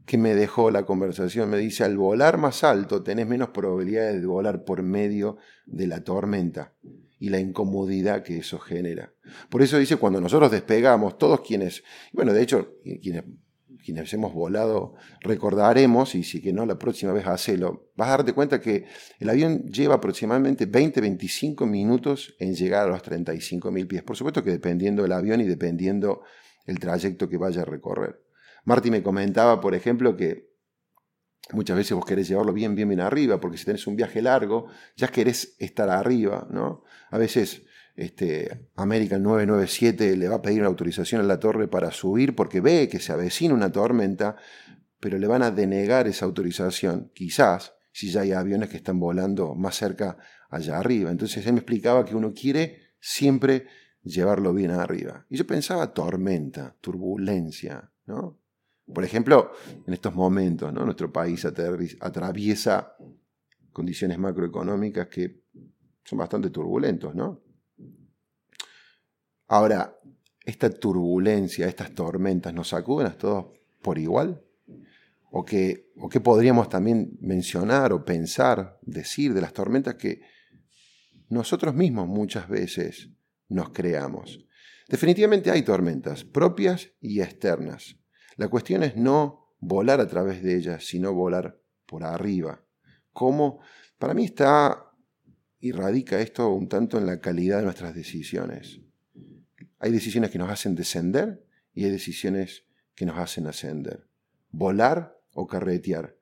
que 0.07 0.17
me 0.17 0.33
dejó 0.33 0.71
la 0.71 0.87
conversación. 0.87 1.51
Me 1.51 1.59
dice, 1.59 1.83
al 1.83 1.97
volar 1.97 2.39
más 2.39 2.63
alto 2.63 3.03
tenés 3.03 3.27
menos 3.27 3.49
probabilidades 3.49 4.21
de 4.21 4.25
volar 4.25 4.63
por 4.63 4.81
medio 4.81 5.37
de 5.67 5.85
la 5.85 6.03
tormenta 6.03 6.73
y 7.19 7.29
la 7.29 7.39
incomodidad 7.39 8.23
que 8.23 8.39
eso 8.39 8.57
genera. 8.57 9.13
Por 9.51 9.61
eso 9.61 9.77
dice, 9.77 9.97
cuando 9.97 10.19
nosotros 10.19 10.49
despegamos, 10.49 11.19
todos 11.19 11.41
quienes, 11.41 11.83
bueno, 12.11 12.33
de 12.33 12.41
hecho, 12.41 12.73
quienes, 13.03 13.23
quienes 13.85 14.11
hemos 14.13 14.33
volado, 14.33 14.95
recordaremos, 15.21 16.15
y 16.15 16.23
si 16.23 16.41
que 16.41 16.51
no, 16.51 16.65
la 16.65 16.77
próxima 16.77 17.13
vez 17.13 17.27
hacelo, 17.27 17.91
vas 17.95 18.09
a 18.09 18.11
darte 18.11 18.33
cuenta 18.33 18.59
que 18.59 18.85
el 19.19 19.29
avión 19.29 19.65
lleva 19.67 19.95
aproximadamente 19.95 20.69
20-25 20.69 21.65
minutos 21.67 22.35
en 22.39 22.55
llegar 22.55 22.87
a 22.87 22.89
los 22.89 23.03
35.000 23.03 23.87
pies. 23.87 24.03
Por 24.03 24.17
supuesto 24.17 24.43
que 24.43 24.51
dependiendo 24.51 25.03
del 25.03 25.11
avión 25.11 25.39
y 25.39 25.45
dependiendo 25.45 26.23
el 26.65 26.79
trayecto 26.79 27.29
que 27.29 27.37
vaya 27.37 27.61
a 27.61 27.65
recorrer. 27.65 28.21
Marty 28.65 28.89
me 28.89 29.03
comentaba, 29.03 29.61
por 29.61 29.75
ejemplo, 29.75 30.17
que 30.17 30.55
Muchas 31.51 31.77
veces 31.77 31.95
vos 31.95 32.05
querés 32.05 32.27
llevarlo 32.27 32.53
bien, 32.53 32.73
bien, 32.73 32.89
bien 32.89 33.01
arriba, 33.01 33.39
porque 33.39 33.57
si 33.57 33.65
tenés 33.65 33.85
un 33.85 33.95
viaje 33.95 34.19
largo, 34.19 34.67
ya 34.95 35.09
querés 35.09 35.55
estar 35.59 35.89
arriba, 35.89 36.47
¿no? 36.49 36.83
A 37.11 37.19
veces 37.19 37.61
este, 37.95 38.69
American 38.75 39.23
997 39.23 40.17
le 40.17 40.27
va 40.27 40.35
a 40.35 40.41
pedir 40.41 40.59
una 40.59 40.67
autorización 40.67 41.21
a 41.21 41.23
la 41.23 41.39
torre 41.39 41.67
para 41.67 41.91
subir 41.91 42.35
porque 42.35 42.61
ve 42.61 42.89
que 42.89 42.99
se 42.99 43.13
avecina 43.13 43.53
una 43.53 43.71
tormenta, 43.71 44.35
pero 44.99 45.17
le 45.17 45.27
van 45.27 45.43
a 45.43 45.51
denegar 45.51 46.07
esa 46.07 46.25
autorización, 46.25 47.11
quizás, 47.13 47.73
si 47.91 48.11
ya 48.11 48.21
hay 48.21 48.33
aviones 48.33 48.69
que 48.69 48.77
están 48.77 48.99
volando 48.99 49.55
más 49.55 49.75
cerca 49.75 50.17
allá 50.49 50.77
arriba. 50.77 51.11
Entonces 51.11 51.45
él 51.45 51.53
me 51.53 51.59
explicaba 51.59 52.03
que 52.03 52.15
uno 52.15 52.33
quiere 52.33 52.95
siempre 52.99 53.67
llevarlo 54.03 54.53
bien 54.53 54.71
arriba. 54.71 55.25
Y 55.29 55.37
yo 55.37 55.47
pensaba 55.47 55.93
tormenta, 55.93 56.75
turbulencia, 56.81 57.91
¿no? 58.05 58.39
Por 58.93 59.03
ejemplo, 59.03 59.51
en 59.87 59.93
estos 59.93 60.13
momentos, 60.13 60.71
¿no? 60.71 60.85
nuestro 60.85 61.11
país 61.11 61.43
atraviesa 61.45 62.95
condiciones 63.71 64.19
macroeconómicas 64.19 65.07
que 65.07 65.43
son 66.03 66.19
bastante 66.19 66.51
turbulentos, 66.51 67.15
¿no? 67.15 67.44
Ahora, 69.47 69.99
esta 70.43 70.69
turbulencia, 70.69 71.67
estas 71.67 71.93
tormentas, 71.93 72.53
¿nos 72.53 72.69
sacuden 72.69 73.07
a 73.07 73.17
todos 73.17 73.47
por 73.81 73.97
igual? 73.97 74.43
¿O 75.31 75.43
qué, 75.43 75.91
¿O 75.97 76.09
qué 76.09 76.19
podríamos 76.19 76.69
también 76.69 77.17
mencionar 77.19 77.91
o 77.93 78.05
pensar, 78.05 78.79
decir 78.81 79.33
de 79.33 79.41
las 79.41 79.53
tormentas 79.53 79.95
que 79.95 80.21
nosotros 81.29 81.75
mismos 81.75 82.07
muchas 82.07 82.47
veces 82.47 83.09
nos 83.49 83.69
creamos? 83.69 84.45
Definitivamente 84.87 85.51
hay 85.51 85.63
tormentas 85.63 86.23
propias 86.23 86.91
y 87.01 87.21
externas. 87.21 87.97
La 88.37 88.47
cuestión 88.47 88.83
es 88.83 88.95
no 88.95 89.55
volar 89.59 89.99
a 89.99 90.07
través 90.07 90.43
de 90.43 90.55
ellas, 90.55 90.85
sino 90.85 91.13
volar 91.13 91.59
por 91.85 92.03
arriba. 92.03 92.63
¿Cómo? 93.11 93.59
Para 93.97 94.13
mí 94.13 94.25
está 94.25 94.91
y 95.59 95.71
radica 95.71 96.19
esto 96.19 96.49
un 96.49 96.67
tanto 96.67 96.97
en 96.97 97.07
la 97.07 97.19
calidad 97.19 97.57
de 97.57 97.63
nuestras 97.63 97.95
decisiones. 97.95 98.84
Hay 99.79 99.91
decisiones 99.91 100.31
que 100.31 100.37
nos 100.37 100.49
hacen 100.49 100.75
descender 100.75 101.45
y 101.73 101.85
hay 101.85 101.91
decisiones 101.91 102.65
que 102.95 103.05
nos 103.05 103.17
hacen 103.17 103.47
ascender. 103.47 104.07
Volar 104.51 105.19
o 105.33 105.47
carretear. 105.47 106.17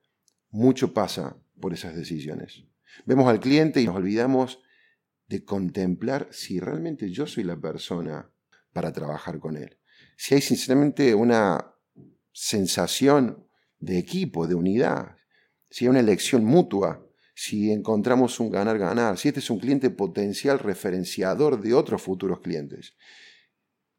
Mucho 0.50 0.92
pasa 0.92 1.36
por 1.60 1.72
esas 1.72 1.94
decisiones. 1.94 2.64
Vemos 3.06 3.28
al 3.28 3.40
cliente 3.40 3.80
y 3.80 3.86
nos 3.86 3.96
olvidamos 3.96 4.60
de 5.28 5.44
contemplar 5.44 6.28
si 6.30 6.60
realmente 6.60 7.10
yo 7.10 7.26
soy 7.26 7.44
la 7.44 7.56
persona 7.56 8.30
para 8.72 8.92
trabajar 8.92 9.38
con 9.38 9.56
él. 9.56 9.78
Si 10.16 10.34
hay 10.34 10.40
sinceramente 10.40 11.14
una 11.14 11.74
sensación 12.32 13.46
de 13.78 13.98
equipo, 13.98 14.46
de 14.46 14.54
unidad, 14.54 15.16
si 15.70 15.84
hay 15.84 15.88
una 15.88 16.00
elección 16.00 16.44
mutua, 16.44 17.04
si 17.34 17.72
encontramos 17.72 18.38
un 18.38 18.50
ganar-ganar, 18.50 19.18
si 19.18 19.28
este 19.28 19.40
es 19.40 19.50
un 19.50 19.58
cliente 19.58 19.90
potencial 19.90 20.58
referenciador 20.58 21.60
de 21.60 21.74
otros 21.74 22.02
futuros 22.02 22.40
clientes. 22.40 22.94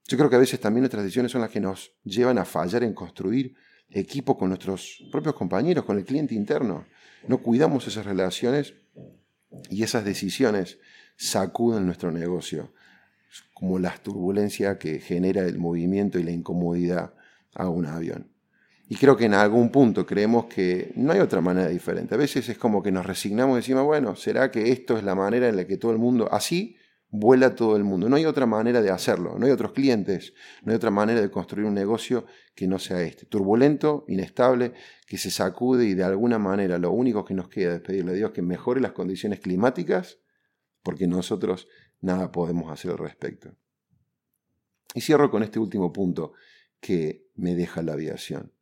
Yo 0.08 0.18
creo 0.18 0.30
que 0.30 0.36
a 0.36 0.40
veces 0.40 0.60
también 0.60 0.82
nuestras 0.82 1.04
decisiones 1.04 1.32
son 1.32 1.42
las 1.42 1.50
que 1.50 1.60
nos 1.60 1.92
llevan 2.04 2.38
a 2.38 2.46
fallar 2.46 2.84
en 2.84 2.94
construir 2.94 3.56
equipo 3.90 4.38
con 4.38 4.50
nuestros 4.50 5.04
propios 5.12 5.36
compañeros, 5.36 5.84
con 5.84 5.98
el 5.98 6.06
cliente 6.06 6.36
interno. 6.36 6.86
No 7.28 7.40
cuidamos 7.40 7.88
esas 7.88 8.06
relaciones 8.06 8.76
y 9.70 9.84
esas 9.84 10.06
decisiones 10.06 10.78
sacuden 11.18 11.86
nuestro 11.86 12.12
negocio, 12.12 12.74
como 13.54 13.80
la 13.80 13.96
turbulencia 13.98 14.78
que 14.78 15.00
genera 15.00 15.44
el 15.44 15.58
movimiento 15.58 16.20
y 16.20 16.24
la 16.24 16.32
incomodidad 16.32 17.14
a 17.56 17.70
un 17.70 17.88
avión. 17.88 18.32
Y 18.88 18.98
creo 18.98 19.18
que 19.18 19.26
en 19.26 19.34
algún 19.34 19.72
punto 19.72 20.06
creemos 20.06 20.46
que 20.46 20.92
no 20.96 21.12
hay 21.12 21.20
otra 21.20 21.42
manera 21.42 21.70
diferente. 21.70 22.14
A 22.14 22.18
veces 22.20 22.48
es 22.50 22.58
como 22.60 22.84
que 22.84 22.92
nos 22.92 23.08
resignamos 23.08 23.56
y 23.56 23.62
decimos, 23.62 23.86
bueno, 23.86 24.16
¿será 24.16 24.52
que 24.52 24.72
esto 24.72 24.98
es 24.98 25.04
la 25.04 25.16
manera 25.16 25.50
en 25.50 25.56
la 25.56 25.66
que 25.66 25.78
todo 25.78 25.92
el 25.92 25.98
mundo, 25.98 26.32
así 26.32 26.78
vuela 27.19 27.55
todo 27.55 27.75
el 27.75 27.84
mundo? 27.84 28.10
No 28.10 28.15
hay 28.15 28.25
otra 28.25 28.45
manera 28.45 28.81
de 28.81 28.89
hacerlo, 28.89 29.38
no 29.38 29.45
hay 29.45 29.51
otros 29.51 29.72
clientes, 29.72 30.34
no 30.63 30.72
hay 30.72 30.75
otra 30.75 30.91
manera 30.91 31.22
de 31.22 31.31
construir 31.31 31.65
un 31.67 31.74
negocio 31.74 32.25
que 32.55 32.67
no 32.67 32.79
sea 32.79 33.01
este. 33.01 33.25
Turbulento, 33.25 34.05
inestable, 34.07 34.74
que 35.07 35.17
se 35.17 35.31
sacude 35.31 35.86
y 35.86 35.93
de 35.93 36.03
alguna 36.03 36.39
manera 36.39 36.77
lo 36.77 36.91
único 36.91 37.25
que 37.25 37.34
nos 37.34 37.50
queda 37.50 37.75
es 37.75 37.81
pedirle 37.81 38.12
a 38.12 38.15
Dios 38.15 38.31
que 38.31 38.41
mejore 38.41 38.81
las 38.81 38.91
condiciones 38.91 39.39
climáticas, 39.39 40.19
porque 40.84 41.07
nosotros 41.07 41.67
nada 42.01 42.31
podemos 42.31 42.72
hacer 42.72 42.91
al 42.91 42.98
respecto. 42.98 43.55
Y 44.93 45.01
cierro 45.01 45.29
con 45.29 45.43
este 45.43 45.60
último 45.60 45.91
punto 45.91 46.34
que 46.79 47.27
me 47.36 47.55
deja 47.55 47.81
la 47.81 47.93
aviación. 47.93 48.53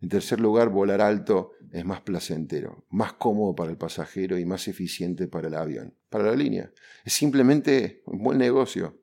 En 0.00 0.08
tercer 0.08 0.40
lugar, 0.40 0.68
volar 0.68 1.00
alto 1.00 1.52
es 1.72 1.84
más 1.84 2.00
placentero, 2.02 2.86
más 2.90 3.14
cómodo 3.14 3.54
para 3.54 3.70
el 3.70 3.76
pasajero 3.76 4.38
y 4.38 4.44
más 4.44 4.68
eficiente 4.68 5.26
para 5.26 5.48
el 5.48 5.54
avión, 5.54 5.94
para 6.08 6.24
la 6.24 6.36
línea. 6.36 6.72
Es 7.04 7.14
simplemente 7.14 8.02
un 8.06 8.22
buen 8.22 8.38
negocio. 8.38 9.02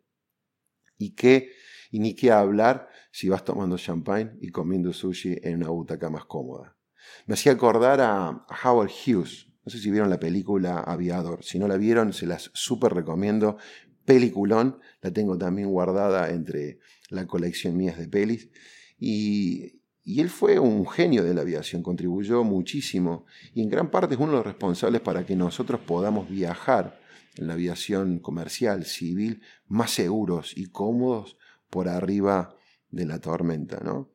¿Y 0.98 1.14
qué? 1.14 1.52
Y 1.92 2.00
ni 2.00 2.16
qué 2.16 2.32
hablar 2.32 2.90
si 3.12 3.30
vas 3.30 3.44
tomando 3.44 3.78
champagne 3.78 4.38
y 4.42 4.50
comiendo 4.50 4.94
sushi 4.94 5.38
en 5.44 5.58
una 5.58 5.70
butaca 5.70 6.10
más 6.10 6.26
cómoda. 6.26 6.78
Me 7.26 7.34
hacía 7.34 7.52
acordar 7.52 8.02
a, 8.02 8.46
Howard 8.64 8.90
Hughes. 8.90 9.48
No 9.64 9.72
sé 9.72 9.80
si 9.80 9.92
vieron 9.92 10.10
la 10.10 10.20
película 10.20 10.80
Aviador. 10.80 11.44
Si 11.44 11.60
no 11.60 11.68
la 11.68 11.78
vieron, 11.78 12.14
se 12.14 12.26
las 12.26 12.52
súper 12.54 12.94
recomiendo. 12.94 13.58
Peliculón. 14.06 14.80
La 15.02 15.12
tengo 15.12 15.38
también 15.38 15.70
guardada 15.70 16.30
entre 16.30 16.80
la 17.10 17.26
colección 17.28 17.76
mías 17.76 17.98
de 17.98 18.08
pelis. 18.08 18.50
Y, 18.98 19.82
él 20.06 20.30
fue 20.30 20.60
un 20.60 20.88
genio 20.88 21.24
de 21.24 21.34
la 21.34 21.42
aviación, 21.42 21.82
contribuyó 21.82 22.44
muchísimo 22.44 23.26
y 23.56 23.64
en 23.64 23.70
gran 23.70 23.90
parte 23.90 24.14
es 24.14 24.20
uno 24.20 24.32
de 24.32 24.38
los 24.38 24.46
responsables 24.46 25.02
para 25.02 25.26
que 25.26 25.36
nosotros 25.36 25.82
podamos 25.82 26.30
viajar 26.30 27.00
en 27.38 27.48
la 27.48 27.54
aviación 27.54 28.20
comercial, 28.20 28.86
civil, 28.86 29.42
más 29.68 29.92
seguros 29.92 30.56
y 30.56 30.68
cómodos 30.68 31.38
por 31.70 31.90
arriba 31.90 32.56
de 32.92 33.06
la 33.06 33.20
tormenta, 33.20 33.82
¿no? 33.84 34.12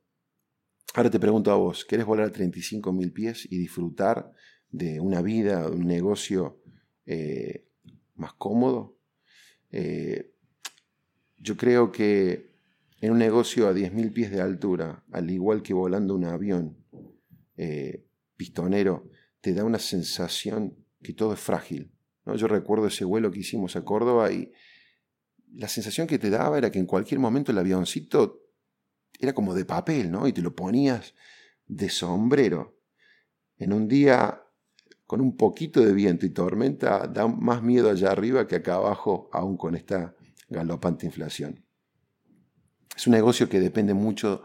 Ahora 0.95 1.11
te 1.11 1.21
pregunto 1.21 1.53
a 1.53 1.57
vos, 1.57 1.85
¿querés 1.85 2.07
volar 2.07 2.29
a 2.29 2.33
35.000 2.33 3.13
pies 3.13 3.47
y 3.51 3.59
disfrutar 3.59 4.33
de 4.71 5.01
una 5.01 5.23
vida, 5.23 5.69
de 5.69 5.77
un 5.77 5.87
negocio 5.87 6.63
eh, 7.07 7.67
más 8.17 8.33
cómodo? 8.35 8.97
Eh, 9.71 10.33
yo 11.39 11.57
creo 11.57 11.93
que 11.93 12.50
en 13.01 13.13
un 13.13 13.19
negocio 13.19 13.69
a 13.69 13.73
10.000 13.73 14.13
pies 14.13 14.31
de 14.31 14.41
altura, 14.41 15.05
al 15.11 15.31
igual 15.31 15.63
que 15.63 15.73
volando 15.73 16.15
un 16.15 16.25
avión 16.25 16.77
eh, 17.57 18.05
pistonero, 18.37 19.09
te 19.41 19.55
da 19.55 19.65
una 19.65 19.79
sensación 19.79 20.77
que 21.03 21.15
todo 21.15 21.33
es 21.33 21.41
frágil. 21.41 21.93
¿no? 22.25 22.37
Yo 22.37 22.47
recuerdo 22.47 22.87
ese 22.87 23.05
vuelo 23.05 23.31
que 23.31 23.41
hicimos 23.41 23.77
a 23.77 23.85
Córdoba 23.85 24.31
y 24.31 24.53
la 25.55 25.69
sensación 25.69 26.07
que 26.07 26.19
te 26.19 26.31
daba 26.31 26.59
era 26.59 26.71
que 26.71 26.79
en 26.79 26.87
cualquier 26.87 27.21
momento 27.21 27.53
el 27.53 27.59
avioncito 27.59 28.43
era 29.19 29.33
como 29.35 29.55
de 29.55 29.65
papel, 29.65 30.11
¿no? 30.11 30.29
Y 30.29 30.33
te 30.33 30.43
lo 30.43 30.55
ponías 30.55 31.15
de 31.67 31.89
sombrero. 31.89 32.79
En 33.59 33.73
un 33.73 33.89
día 33.89 34.43
con 35.07 35.21
un 35.21 35.37
poquito 35.37 35.81
de 35.81 35.93
viento 35.93 36.25
y 36.25 36.31
tormenta 36.31 37.09
da 37.09 37.27
más 37.27 37.63
miedo 37.63 37.91
allá 37.91 38.13
arriba 38.13 38.47
que 38.47 38.57
acá 38.57 38.77
abajo, 38.77 39.29
aún 39.33 39.57
con 39.57 39.75
esta 39.75 40.15
galopante 40.49 41.07
inflación. 41.07 41.65
Es 42.97 43.07
un 43.07 43.13
negocio 43.13 43.49
que 43.49 43.61
depende 43.61 43.95
mucho, 43.95 44.43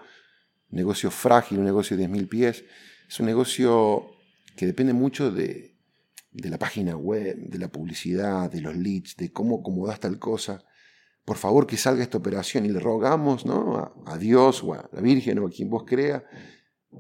un 0.72 0.78
negocio 0.78 1.12
frágil, 1.12 1.60
un 1.60 1.66
negocio 1.66 1.98
de 1.98 2.08
10.000 2.08 2.30
pies. 2.30 2.64
Es 3.08 3.20
un 3.20 3.26
negocio 3.26 4.12
que 4.56 4.66
depende 4.66 4.94
mucho 4.94 5.32
de, 5.32 5.76
la 6.32 6.58
página 6.58 6.96
web, 6.96 7.38
de 7.38 7.60
la 7.60 7.70
publicidad, 7.70 8.52
de 8.52 8.62
los 8.62 8.76
leads, 8.76 9.16
de 9.18 9.32
cómo 9.32 9.60
acomodas 9.60 10.00
tal 10.00 10.20
cosa. 10.20 10.64
Por 11.24 11.38
favor, 11.38 11.66
que 11.66 11.78
salga 11.78 12.04
esta 12.04 12.18
operación 12.18 12.66
y 12.66 12.70
le 12.70 12.80
rogamos 12.80 13.46
¿no? 13.46 13.94
a, 14.06 14.18
Dios 14.18 14.64
o 14.64 14.74
a 14.74 14.90
la 14.92 15.02
Virgen 15.02 15.40
o 15.40 15.48
a 15.48 15.50
quien 15.50 15.70
vos 15.70 15.84
crea 15.86 16.24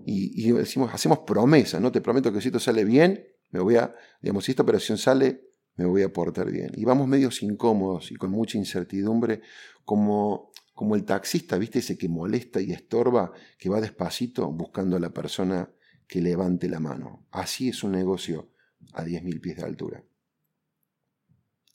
y, 0.05 0.51
decimos, 0.51 0.93
hacemos 0.93 1.19
promesa, 1.19 1.79
¿no? 1.79 1.91
Te 1.91 2.01
prometo 2.01 2.33
que 2.33 2.41
si 2.41 2.49
esto 2.49 2.59
sale 2.59 2.83
bien, 2.83 3.25
me 3.51 3.59
voy 3.59 3.77
a, 3.77 3.95
digamos, 4.21 4.45
si 4.45 4.51
esta 4.51 4.63
operación 4.63 4.97
sale, 4.97 5.41
me 5.77 5.85
voy 5.85 6.01
a 6.01 6.11
portar 6.11 6.51
bien. 6.51 6.71
Y 6.75 6.85
vamos 6.85 7.07
medios 7.07 7.41
incómodos 7.43 8.11
y 8.11 8.15
con 8.15 8.31
mucha 8.31 8.57
incertidumbre, 8.57 9.41
como 9.83 10.51
como 10.75 10.96
el 10.96 11.05
taxista, 11.05 11.58
¿viste? 11.58 11.79
Ese 11.79 11.98
que 11.98 12.10
molesta 12.10 12.62
y 12.62 12.72
estorba, 12.72 13.32
que 13.58 13.70
va 13.70 13.79
despacito 13.82 14.51
buscando 14.51 14.98
a 14.98 15.00
la 15.00 15.10
persona 15.10 15.72
que 16.05 16.22
levante 16.22 16.67
la 16.67 16.82
mano. 16.82 17.25
Así 17.32 17.70
es 17.70 17.82
un 17.84 17.94
negocio 17.94 18.51
a 18.94 19.03
10.000 19.03 19.41
pies 19.41 19.55
de 19.55 19.63
altura. 19.63 20.03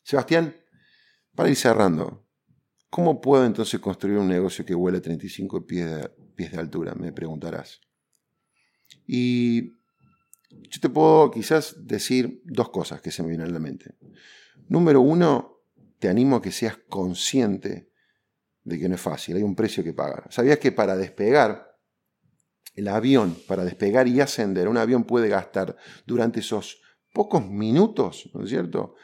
Sebastián, 0.02 0.54
para 1.35 1.49
ir 1.49 1.57
cerrando, 1.57 2.26
¿cómo 2.90 3.23
puedo 3.23 3.47
entonces 3.47 3.80
construir 3.80 4.19
un 4.19 4.28
negocio 4.28 4.66
que 4.66 4.75
vuela 4.75 4.99
a 4.99 5.02
35 5.02 5.66
pies 5.66 6.11
pies 6.37 6.52
de 6.52 6.59
altura? 6.59 6.95
Me 6.95 7.12
preguntarás. 7.12 7.80
Y 9.07 9.78
yo 10.50 10.80
te 10.80 10.90
puedo 10.90 11.30
quizás 11.30 11.87
decir 11.87 12.42
dos 12.45 12.69
cosas 12.69 13.00
que 13.00 13.11
se 13.11 13.23
me 13.23 13.30
vienen 13.30 13.49
a 13.49 13.52
la 13.52 13.61
mente. 13.61 13.95
Número 14.69 15.00
uno, 15.00 15.62
te 15.99 16.09
animo 16.09 16.37
a 16.37 16.42
que 16.42 16.52
seas 16.52 16.76
consciente 16.88 17.89
de 18.64 18.79
que 18.79 18.88
no 18.88 18.95
es 18.95 19.00
fácil, 19.00 19.37
hay 19.37 19.43
un 19.43 19.55
precio 19.55 19.83
que 19.83 19.93
pagar. 19.93 20.26
¿Sabías 20.31 20.59
que 20.59 20.73
para 20.73 20.97
despegar 20.97 21.71
el 22.75 22.88
avión 22.88 23.37
para 23.47 23.64
despegar 23.64 24.09
y 24.09 24.21
ascender, 24.21 24.69
un 24.69 24.76
avión 24.76 25.05
puede 25.05 25.29
gastar 25.29 25.76
durante 26.07 26.40
esos 26.40 26.81
pocos 27.12 27.47
minutos, 27.47 28.31
¿no 28.35 28.45
es 28.45 28.50
cierto? 28.50 28.95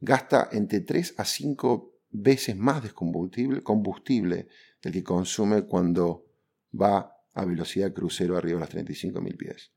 Gasta 0.00 0.48
entre 0.52 0.80
3 0.80 1.14
a 1.18 1.24
5 1.24 1.92
veces 2.10 2.56
más 2.56 2.82
de 2.82 2.90
combustible, 2.90 3.62
combustible 3.62 4.48
del 4.82 4.92
que 4.92 5.02
consume 5.02 5.62
cuando 5.62 6.26
va 6.78 7.12
a 7.34 7.44
velocidad 7.44 7.92
crucero 7.92 8.36
arriba 8.36 8.60
de 8.60 8.66
los 8.66 8.86
35.000 8.86 9.36
pies. 9.36 9.72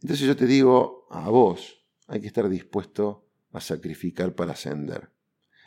Entonces 0.00 0.26
yo 0.26 0.36
te 0.36 0.46
digo 0.46 1.06
a 1.10 1.28
vos, 1.28 1.84
hay 2.06 2.20
que 2.20 2.28
estar 2.28 2.48
dispuesto 2.48 3.28
a 3.52 3.60
sacrificar 3.60 4.34
para 4.34 4.52
ascender, 4.52 5.10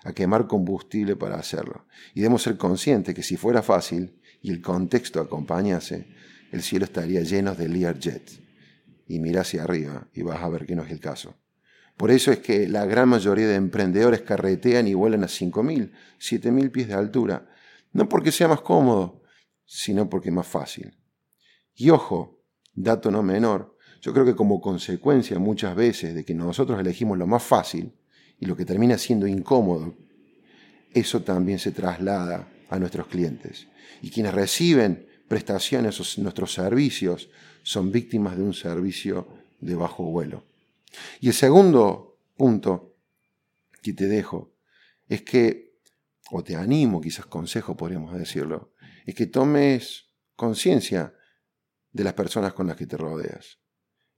a 0.04 0.14
quemar 0.14 0.48
combustible 0.48 1.16
para 1.16 1.36
hacerlo. 1.36 1.86
Y 2.14 2.22
debemos 2.22 2.44
ser 2.44 2.58
conscientes 2.58 3.14
que 3.14 3.24
si 3.24 3.38
fuera 3.38 3.62
fácil 3.62 4.20
y 4.42 4.52
el 4.52 4.62
contexto 4.62 5.20
acompañase, 5.20 6.08
el 6.52 6.62
cielo 6.62 6.86
estaría 6.86 7.22
lleno 7.22 7.56
de 7.56 7.70
Learjet. 7.70 8.42
Y 9.08 9.20
mira 9.20 9.42
hacia 9.42 9.64
arriba 9.64 10.08
y 10.14 10.22
vas 10.22 10.42
a 10.42 10.50
ver 10.50 10.66
que 10.66 10.76
no 10.76 10.84
es 10.84 10.92
el 10.92 11.00
caso. 11.00 11.36
Por 11.98 12.12
eso 12.12 12.32
es 12.32 12.40
que 12.40 12.68
la 12.68 12.86
gran 12.86 13.10
mayoría 13.10 13.48
de 13.48 13.56
emprendedores 13.56 14.22
carretean 14.22 14.88
y 14.88 14.94
vuelan 14.94 15.24
a 15.24 15.28
5.000, 15.28 15.92
7.000 16.20 16.72
pies 16.72 16.88
de 16.88 16.94
altura. 16.94 17.50
No 17.92 18.08
porque 18.08 18.32
sea 18.32 18.48
más 18.48 18.62
cómodo, 18.62 19.22
sino 19.66 20.10
porque 20.10 20.30
es 20.30 20.36
más 20.36 20.48
fácil. 20.48 20.98
Y 21.76 21.90
ojo, 21.90 22.42
dato 22.74 23.12
no 23.12 23.22
menor, 23.22 23.76
yo 24.02 24.14
creo 24.14 24.26
que 24.26 24.36
como 24.36 24.62
consecuencia 24.62 25.40
muchas 25.40 25.76
veces 25.76 26.16
de 26.16 26.24
que 26.24 26.34
nosotros 26.34 26.80
elegimos 26.80 27.18
lo 27.18 27.28
más 27.28 27.44
fácil 27.44 27.99
y 28.40 28.46
lo 28.46 28.56
que 28.56 28.66
termina 28.66 28.98
siendo 28.98 29.28
incómodo, 29.28 29.96
eso 30.94 31.22
también 31.22 31.60
se 31.60 31.72
traslada 31.72 32.48
a 32.70 32.80
nuestros 32.80 33.08
clientes. 33.08 33.68
Y 34.02 34.10
quienes 34.10 34.34
reciben 34.34 35.08
prestaciones 35.28 36.00
o 36.00 36.22
nuestros 36.22 36.54
servicios 36.54 37.30
son 37.64 37.92
víctimas 37.92 38.38
de 38.38 38.44
un 38.44 38.54
servicio 38.54 39.28
de 39.60 39.76
bajo 39.76 40.04
vuelo. 40.04 40.44
Y 41.20 41.28
el 41.28 41.34
segundo 41.34 42.18
punto 42.36 42.96
que 43.82 43.94
te 43.94 44.08
dejo 44.08 44.54
es 45.08 45.22
que, 45.22 45.78
o 46.32 46.44
te 46.44 46.56
animo, 46.56 47.02
quizás 47.02 47.26
consejo 47.26 47.76
podríamos 47.76 48.18
decirlo, 48.18 48.74
es 49.06 49.16
que 49.16 49.28
tomes 49.28 50.06
conciencia 50.36 51.14
de 51.92 52.04
las 52.04 52.14
personas 52.14 52.54
con 52.54 52.68
las 52.68 52.78
que 52.78 52.88
te 52.88 52.98
rodeas 52.98 53.60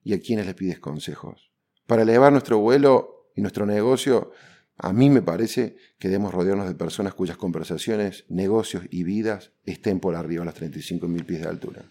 y 0.04 0.14
a 0.14 0.20
quienes 0.20 0.46
les 0.46 0.56
pides 0.56 0.80
consejos. 0.80 1.52
Para 1.88 2.04
elevar 2.04 2.32
nuestro 2.32 2.60
vuelo 2.60 3.21
y 3.36 3.42
nuestro 3.42 3.66
negocio, 3.66 4.32
a 4.78 4.94
mí 4.94 5.10
me 5.10 5.22
parece 5.22 5.76
que 6.00 6.08
debemos 6.08 6.34
rodearnos 6.34 6.68
de 6.68 6.76
personas 6.76 7.14
cuyas 7.14 7.38
conversaciones, 7.38 8.26
negocios 8.30 8.84
y 8.90 9.04
vidas 9.04 9.52
estén 9.64 10.00
por 10.00 10.16
arriba 10.16 10.42
de 10.42 10.46
las 10.48 10.60
35.000 10.60 11.26
pies 11.26 11.42
de 11.42 11.48
altura. 11.48 11.86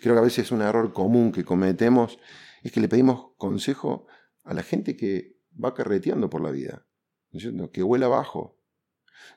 Creo 0.00 0.14
que 0.14 0.20
a 0.20 0.24
veces 0.24 0.50
un 0.50 0.62
error 0.62 0.92
común 0.92 1.30
que 1.30 1.44
cometemos 1.44 2.18
es 2.62 2.72
que 2.72 2.80
le 2.80 2.88
pedimos 2.88 3.30
consejo 3.36 4.06
a 4.44 4.54
la 4.54 4.62
gente 4.62 4.96
que 4.96 5.36
va 5.62 5.74
carreteando 5.74 6.30
por 6.30 6.42
la 6.42 6.50
vida, 6.50 6.86
que 7.72 7.82
vuela 7.82 8.06
abajo. 8.06 8.58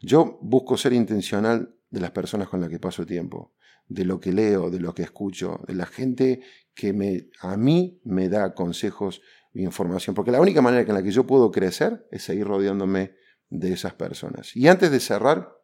Yo 0.01 0.39
busco 0.41 0.77
ser 0.77 0.93
intencional 0.93 1.75
de 1.89 1.99
las 1.99 2.11
personas 2.11 2.49
con 2.49 2.61
las 2.61 2.69
que 2.69 2.79
paso 2.79 3.05
tiempo, 3.05 3.53
de 3.87 4.05
lo 4.05 4.19
que 4.19 4.33
leo, 4.33 4.69
de 4.69 4.79
lo 4.79 4.93
que 4.93 5.03
escucho, 5.03 5.61
de 5.67 5.75
la 5.75 5.85
gente 5.85 6.41
que 6.73 6.91
me, 6.93 7.29
a 7.39 7.55
mí 7.55 8.01
me 8.03 8.29
da 8.29 8.53
consejos 8.53 9.21
información, 9.63 10.15
porque 10.15 10.31
la 10.31 10.41
única 10.41 10.61
manera 10.61 10.87
en 10.87 10.93
la 10.93 11.03
que 11.03 11.11
yo 11.11 11.25
puedo 11.25 11.51
crecer 11.51 12.07
es 12.11 12.23
seguir 12.23 12.45
rodeándome 12.45 13.15
de 13.49 13.73
esas 13.73 13.93
personas. 13.93 14.55
Y 14.55 14.67
antes 14.67 14.91
de 14.91 14.99
cerrar, 14.99 15.57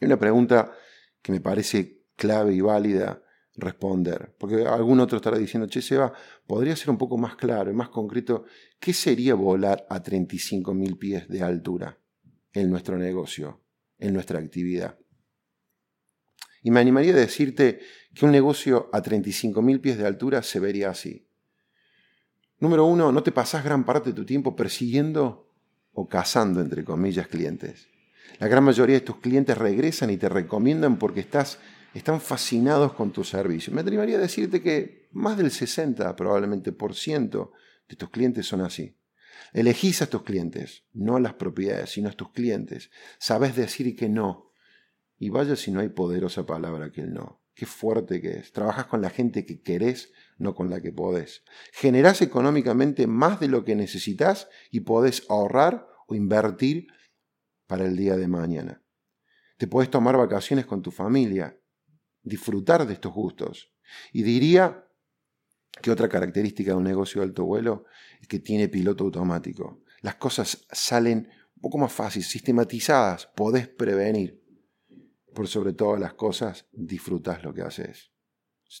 hay 0.00 0.06
una 0.06 0.18
pregunta 0.18 0.72
que 1.20 1.32
me 1.32 1.40
parece 1.40 2.04
clave 2.16 2.54
y 2.54 2.60
válida 2.60 3.22
responder, 3.54 4.34
porque 4.38 4.66
algún 4.66 5.00
otro 5.00 5.16
estará 5.16 5.36
diciendo, 5.36 5.68
che, 5.68 5.82
Seba, 5.82 6.12
podría 6.46 6.74
ser 6.74 6.90
un 6.90 6.98
poco 6.98 7.18
más 7.18 7.36
claro 7.36 7.70
y 7.70 7.74
más 7.74 7.90
concreto, 7.90 8.44
¿qué 8.78 8.94
sería 8.94 9.34
volar 9.34 9.86
a 9.90 10.02
35.000 10.02 10.98
pies 10.98 11.28
de 11.28 11.42
altura 11.42 11.98
en 12.52 12.70
nuestro 12.70 12.96
negocio, 12.96 13.62
en 13.98 14.14
nuestra 14.14 14.38
actividad? 14.38 14.98
Y 16.62 16.70
me 16.70 16.80
animaría 16.80 17.12
a 17.12 17.16
decirte 17.16 17.80
que 18.14 18.24
un 18.24 18.32
negocio 18.32 18.88
a 18.92 19.02
35.000 19.02 19.80
pies 19.80 19.98
de 19.98 20.06
altura 20.06 20.42
se 20.42 20.60
vería 20.60 20.90
así. 20.90 21.28
Número 22.62 22.86
uno, 22.86 23.10
no 23.10 23.24
te 23.24 23.32
pasás 23.32 23.64
gran 23.64 23.82
parte 23.82 24.10
de 24.10 24.14
tu 24.14 24.24
tiempo 24.24 24.54
persiguiendo 24.54 25.50
o 25.94 26.08
cazando, 26.08 26.60
entre 26.60 26.84
comillas, 26.84 27.26
clientes. 27.26 27.88
La 28.38 28.46
gran 28.46 28.62
mayoría 28.62 28.94
de 28.94 29.00
tus 29.00 29.16
clientes 29.16 29.58
regresan 29.58 30.10
y 30.10 30.16
te 30.16 30.28
recomiendan 30.28 30.96
porque 30.96 31.18
estás, 31.18 31.58
están 31.92 32.20
fascinados 32.20 32.92
con 32.92 33.10
tu 33.10 33.24
servicio. 33.24 33.72
Me 33.72 33.80
atrevería 33.80 34.16
a 34.16 34.20
decirte 34.20 34.62
que 34.62 35.08
más 35.10 35.36
del 35.36 35.50
60 35.50 36.14
probablemente 36.14 36.70
por 36.70 36.94
ciento 36.94 37.50
de 37.88 37.96
tus 37.96 38.10
clientes 38.10 38.46
son 38.46 38.60
así. 38.60 38.96
Elegís 39.52 40.00
a 40.00 40.06
tus 40.06 40.22
clientes, 40.22 40.84
no 40.92 41.16
a 41.16 41.20
las 41.20 41.34
propiedades, 41.34 41.90
sino 41.90 42.10
a 42.10 42.12
tus 42.12 42.30
clientes. 42.30 42.92
Sabes 43.18 43.56
decir 43.56 43.96
que 43.96 44.08
no. 44.08 44.52
Y 45.18 45.30
vaya 45.30 45.56
si 45.56 45.72
no 45.72 45.80
hay 45.80 45.88
poderosa 45.88 46.46
palabra 46.46 46.92
que 46.92 47.00
el 47.00 47.12
no. 47.12 47.41
Qué 47.54 47.66
fuerte 47.66 48.20
que 48.20 48.38
es. 48.38 48.52
Trabajas 48.52 48.86
con 48.86 49.02
la 49.02 49.10
gente 49.10 49.44
que 49.44 49.60
querés, 49.60 50.12
no 50.38 50.54
con 50.54 50.70
la 50.70 50.80
que 50.80 50.92
podés. 50.92 51.44
Generás 51.72 52.22
económicamente 52.22 53.06
más 53.06 53.40
de 53.40 53.48
lo 53.48 53.64
que 53.64 53.74
necesitas 53.74 54.48
y 54.70 54.80
podés 54.80 55.26
ahorrar 55.28 55.86
o 56.06 56.14
invertir 56.14 56.86
para 57.66 57.84
el 57.84 57.96
día 57.96 58.16
de 58.16 58.28
mañana. 58.28 58.82
Te 59.58 59.66
podés 59.66 59.90
tomar 59.90 60.16
vacaciones 60.16 60.66
con 60.66 60.82
tu 60.82 60.90
familia, 60.90 61.58
disfrutar 62.22 62.86
de 62.86 62.94
estos 62.94 63.12
gustos. 63.12 63.72
Y 64.12 64.22
diría 64.22 64.88
que 65.80 65.90
otra 65.90 66.08
característica 66.08 66.72
de 66.72 66.76
un 66.76 66.84
negocio 66.84 67.20
de 67.20 67.28
alto 67.28 67.44
vuelo 67.44 67.84
es 68.20 68.28
que 68.28 68.38
tiene 68.38 68.68
piloto 68.68 69.04
automático. 69.04 69.82
Las 70.00 70.16
cosas 70.16 70.66
salen 70.70 71.28
un 71.56 71.62
poco 71.62 71.78
más 71.78 71.92
fáciles, 71.92 72.28
sistematizadas, 72.28 73.26
podés 73.36 73.68
prevenir 73.68 74.41
por 75.34 75.48
sobre 75.48 75.72
todas 75.72 76.00
las 76.00 76.14
cosas, 76.14 76.66
disfrutas 76.72 77.42
lo 77.42 77.52
que 77.52 77.62
haces. 77.62 78.12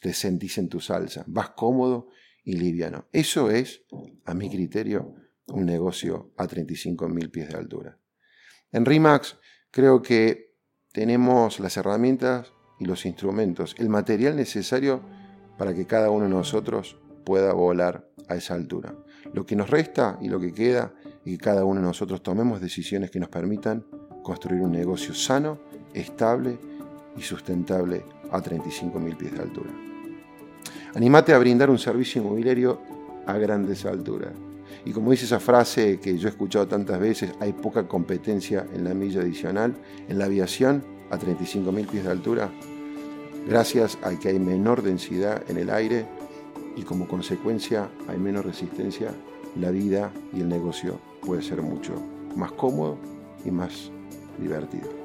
Te 0.00 0.12
sentís 0.12 0.58
en 0.58 0.68
tu 0.68 0.80
salsa, 0.80 1.24
vas 1.26 1.50
cómodo 1.50 2.08
y 2.44 2.56
liviano. 2.56 3.08
Eso 3.12 3.50
es, 3.50 3.84
a 4.24 4.34
mi 4.34 4.50
criterio, 4.50 5.14
un 5.46 5.66
negocio 5.66 6.32
a 6.36 6.46
35.000 6.46 7.30
pies 7.30 7.48
de 7.48 7.56
altura. 7.56 7.98
En 8.70 8.84
RIMAX 8.84 9.38
creo 9.70 10.00
que 10.02 10.56
tenemos 10.92 11.60
las 11.60 11.76
herramientas 11.76 12.52
y 12.78 12.84
los 12.86 13.06
instrumentos, 13.06 13.74
el 13.78 13.88
material 13.88 14.36
necesario 14.36 15.02
para 15.58 15.74
que 15.74 15.86
cada 15.86 16.10
uno 16.10 16.24
de 16.24 16.30
nosotros 16.30 16.98
pueda 17.24 17.52
volar 17.52 18.08
a 18.28 18.36
esa 18.36 18.54
altura. 18.54 18.96
Lo 19.32 19.46
que 19.46 19.56
nos 19.56 19.70
resta 19.70 20.18
y 20.20 20.28
lo 20.28 20.40
que 20.40 20.52
queda 20.52 20.94
es 21.24 21.32
que 21.32 21.38
cada 21.38 21.64
uno 21.64 21.80
de 21.80 21.86
nosotros 21.86 22.22
tomemos 22.22 22.60
decisiones 22.60 23.10
que 23.10 23.20
nos 23.20 23.28
permitan 23.28 23.86
construir 24.22 24.60
un 24.62 24.72
negocio 24.72 25.14
sano 25.14 25.60
estable 25.94 26.58
y 27.16 27.22
sustentable 27.22 28.04
a 28.30 28.40
35.000 28.40 29.16
pies 29.16 29.32
de 29.32 29.40
altura. 29.40 29.70
Animate 30.94 31.32
a 31.32 31.38
brindar 31.38 31.70
un 31.70 31.78
servicio 31.78 32.20
inmobiliario 32.20 32.80
a 33.26 33.36
grandes 33.38 33.84
alturas. 33.84 34.32
Y 34.84 34.92
como 34.92 35.10
dice 35.10 35.26
esa 35.26 35.40
frase 35.40 36.00
que 36.00 36.18
yo 36.18 36.28
he 36.28 36.30
escuchado 36.30 36.66
tantas 36.66 36.98
veces, 36.98 37.32
hay 37.40 37.52
poca 37.52 37.86
competencia 37.86 38.66
en 38.74 38.84
la 38.84 38.94
milla 38.94 39.20
adicional, 39.20 39.74
en 40.08 40.18
la 40.18 40.24
aviación 40.24 40.84
a 41.10 41.18
35.000 41.18 41.86
pies 41.86 42.04
de 42.04 42.10
altura, 42.10 42.50
gracias 43.46 43.98
a 44.02 44.18
que 44.18 44.28
hay 44.28 44.38
menor 44.38 44.82
densidad 44.82 45.42
en 45.48 45.58
el 45.58 45.70
aire 45.70 46.06
y 46.76 46.82
como 46.82 47.06
consecuencia 47.06 47.90
hay 48.08 48.18
menos 48.18 48.44
resistencia, 48.44 49.12
la 49.56 49.70
vida 49.70 50.10
y 50.32 50.40
el 50.40 50.48
negocio 50.48 50.98
puede 51.20 51.42
ser 51.42 51.62
mucho 51.62 51.94
más 52.34 52.52
cómodo 52.52 52.96
y 53.44 53.50
más 53.50 53.90
divertido. 54.38 55.01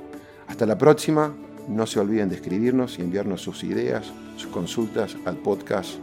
Hasta 0.48 0.66
la 0.66 0.78
próxima. 0.78 1.34
No 1.68 1.86
se 1.86 2.00
olviden 2.00 2.30
de 2.30 2.36
escribirnos 2.36 2.98
y 2.98 3.02
enviarnos 3.02 3.42
sus 3.42 3.64
ideas, 3.64 4.12
sus 4.38 4.48
consultas 4.48 5.18
al 5.26 5.36
podcast 5.38 6.00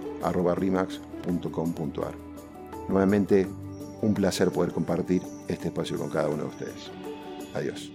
rimax.com.ar. 0.56 2.14
Nuevamente, 2.88 3.46
un 4.02 4.12
placer 4.12 4.50
poder 4.50 4.72
compartir 4.72 5.22
este 5.48 5.68
espacio 5.68 5.96
con 5.98 6.10
cada 6.10 6.28
uno 6.28 6.44
de 6.44 6.48
ustedes. 6.48 6.90
Adiós. 7.54 7.93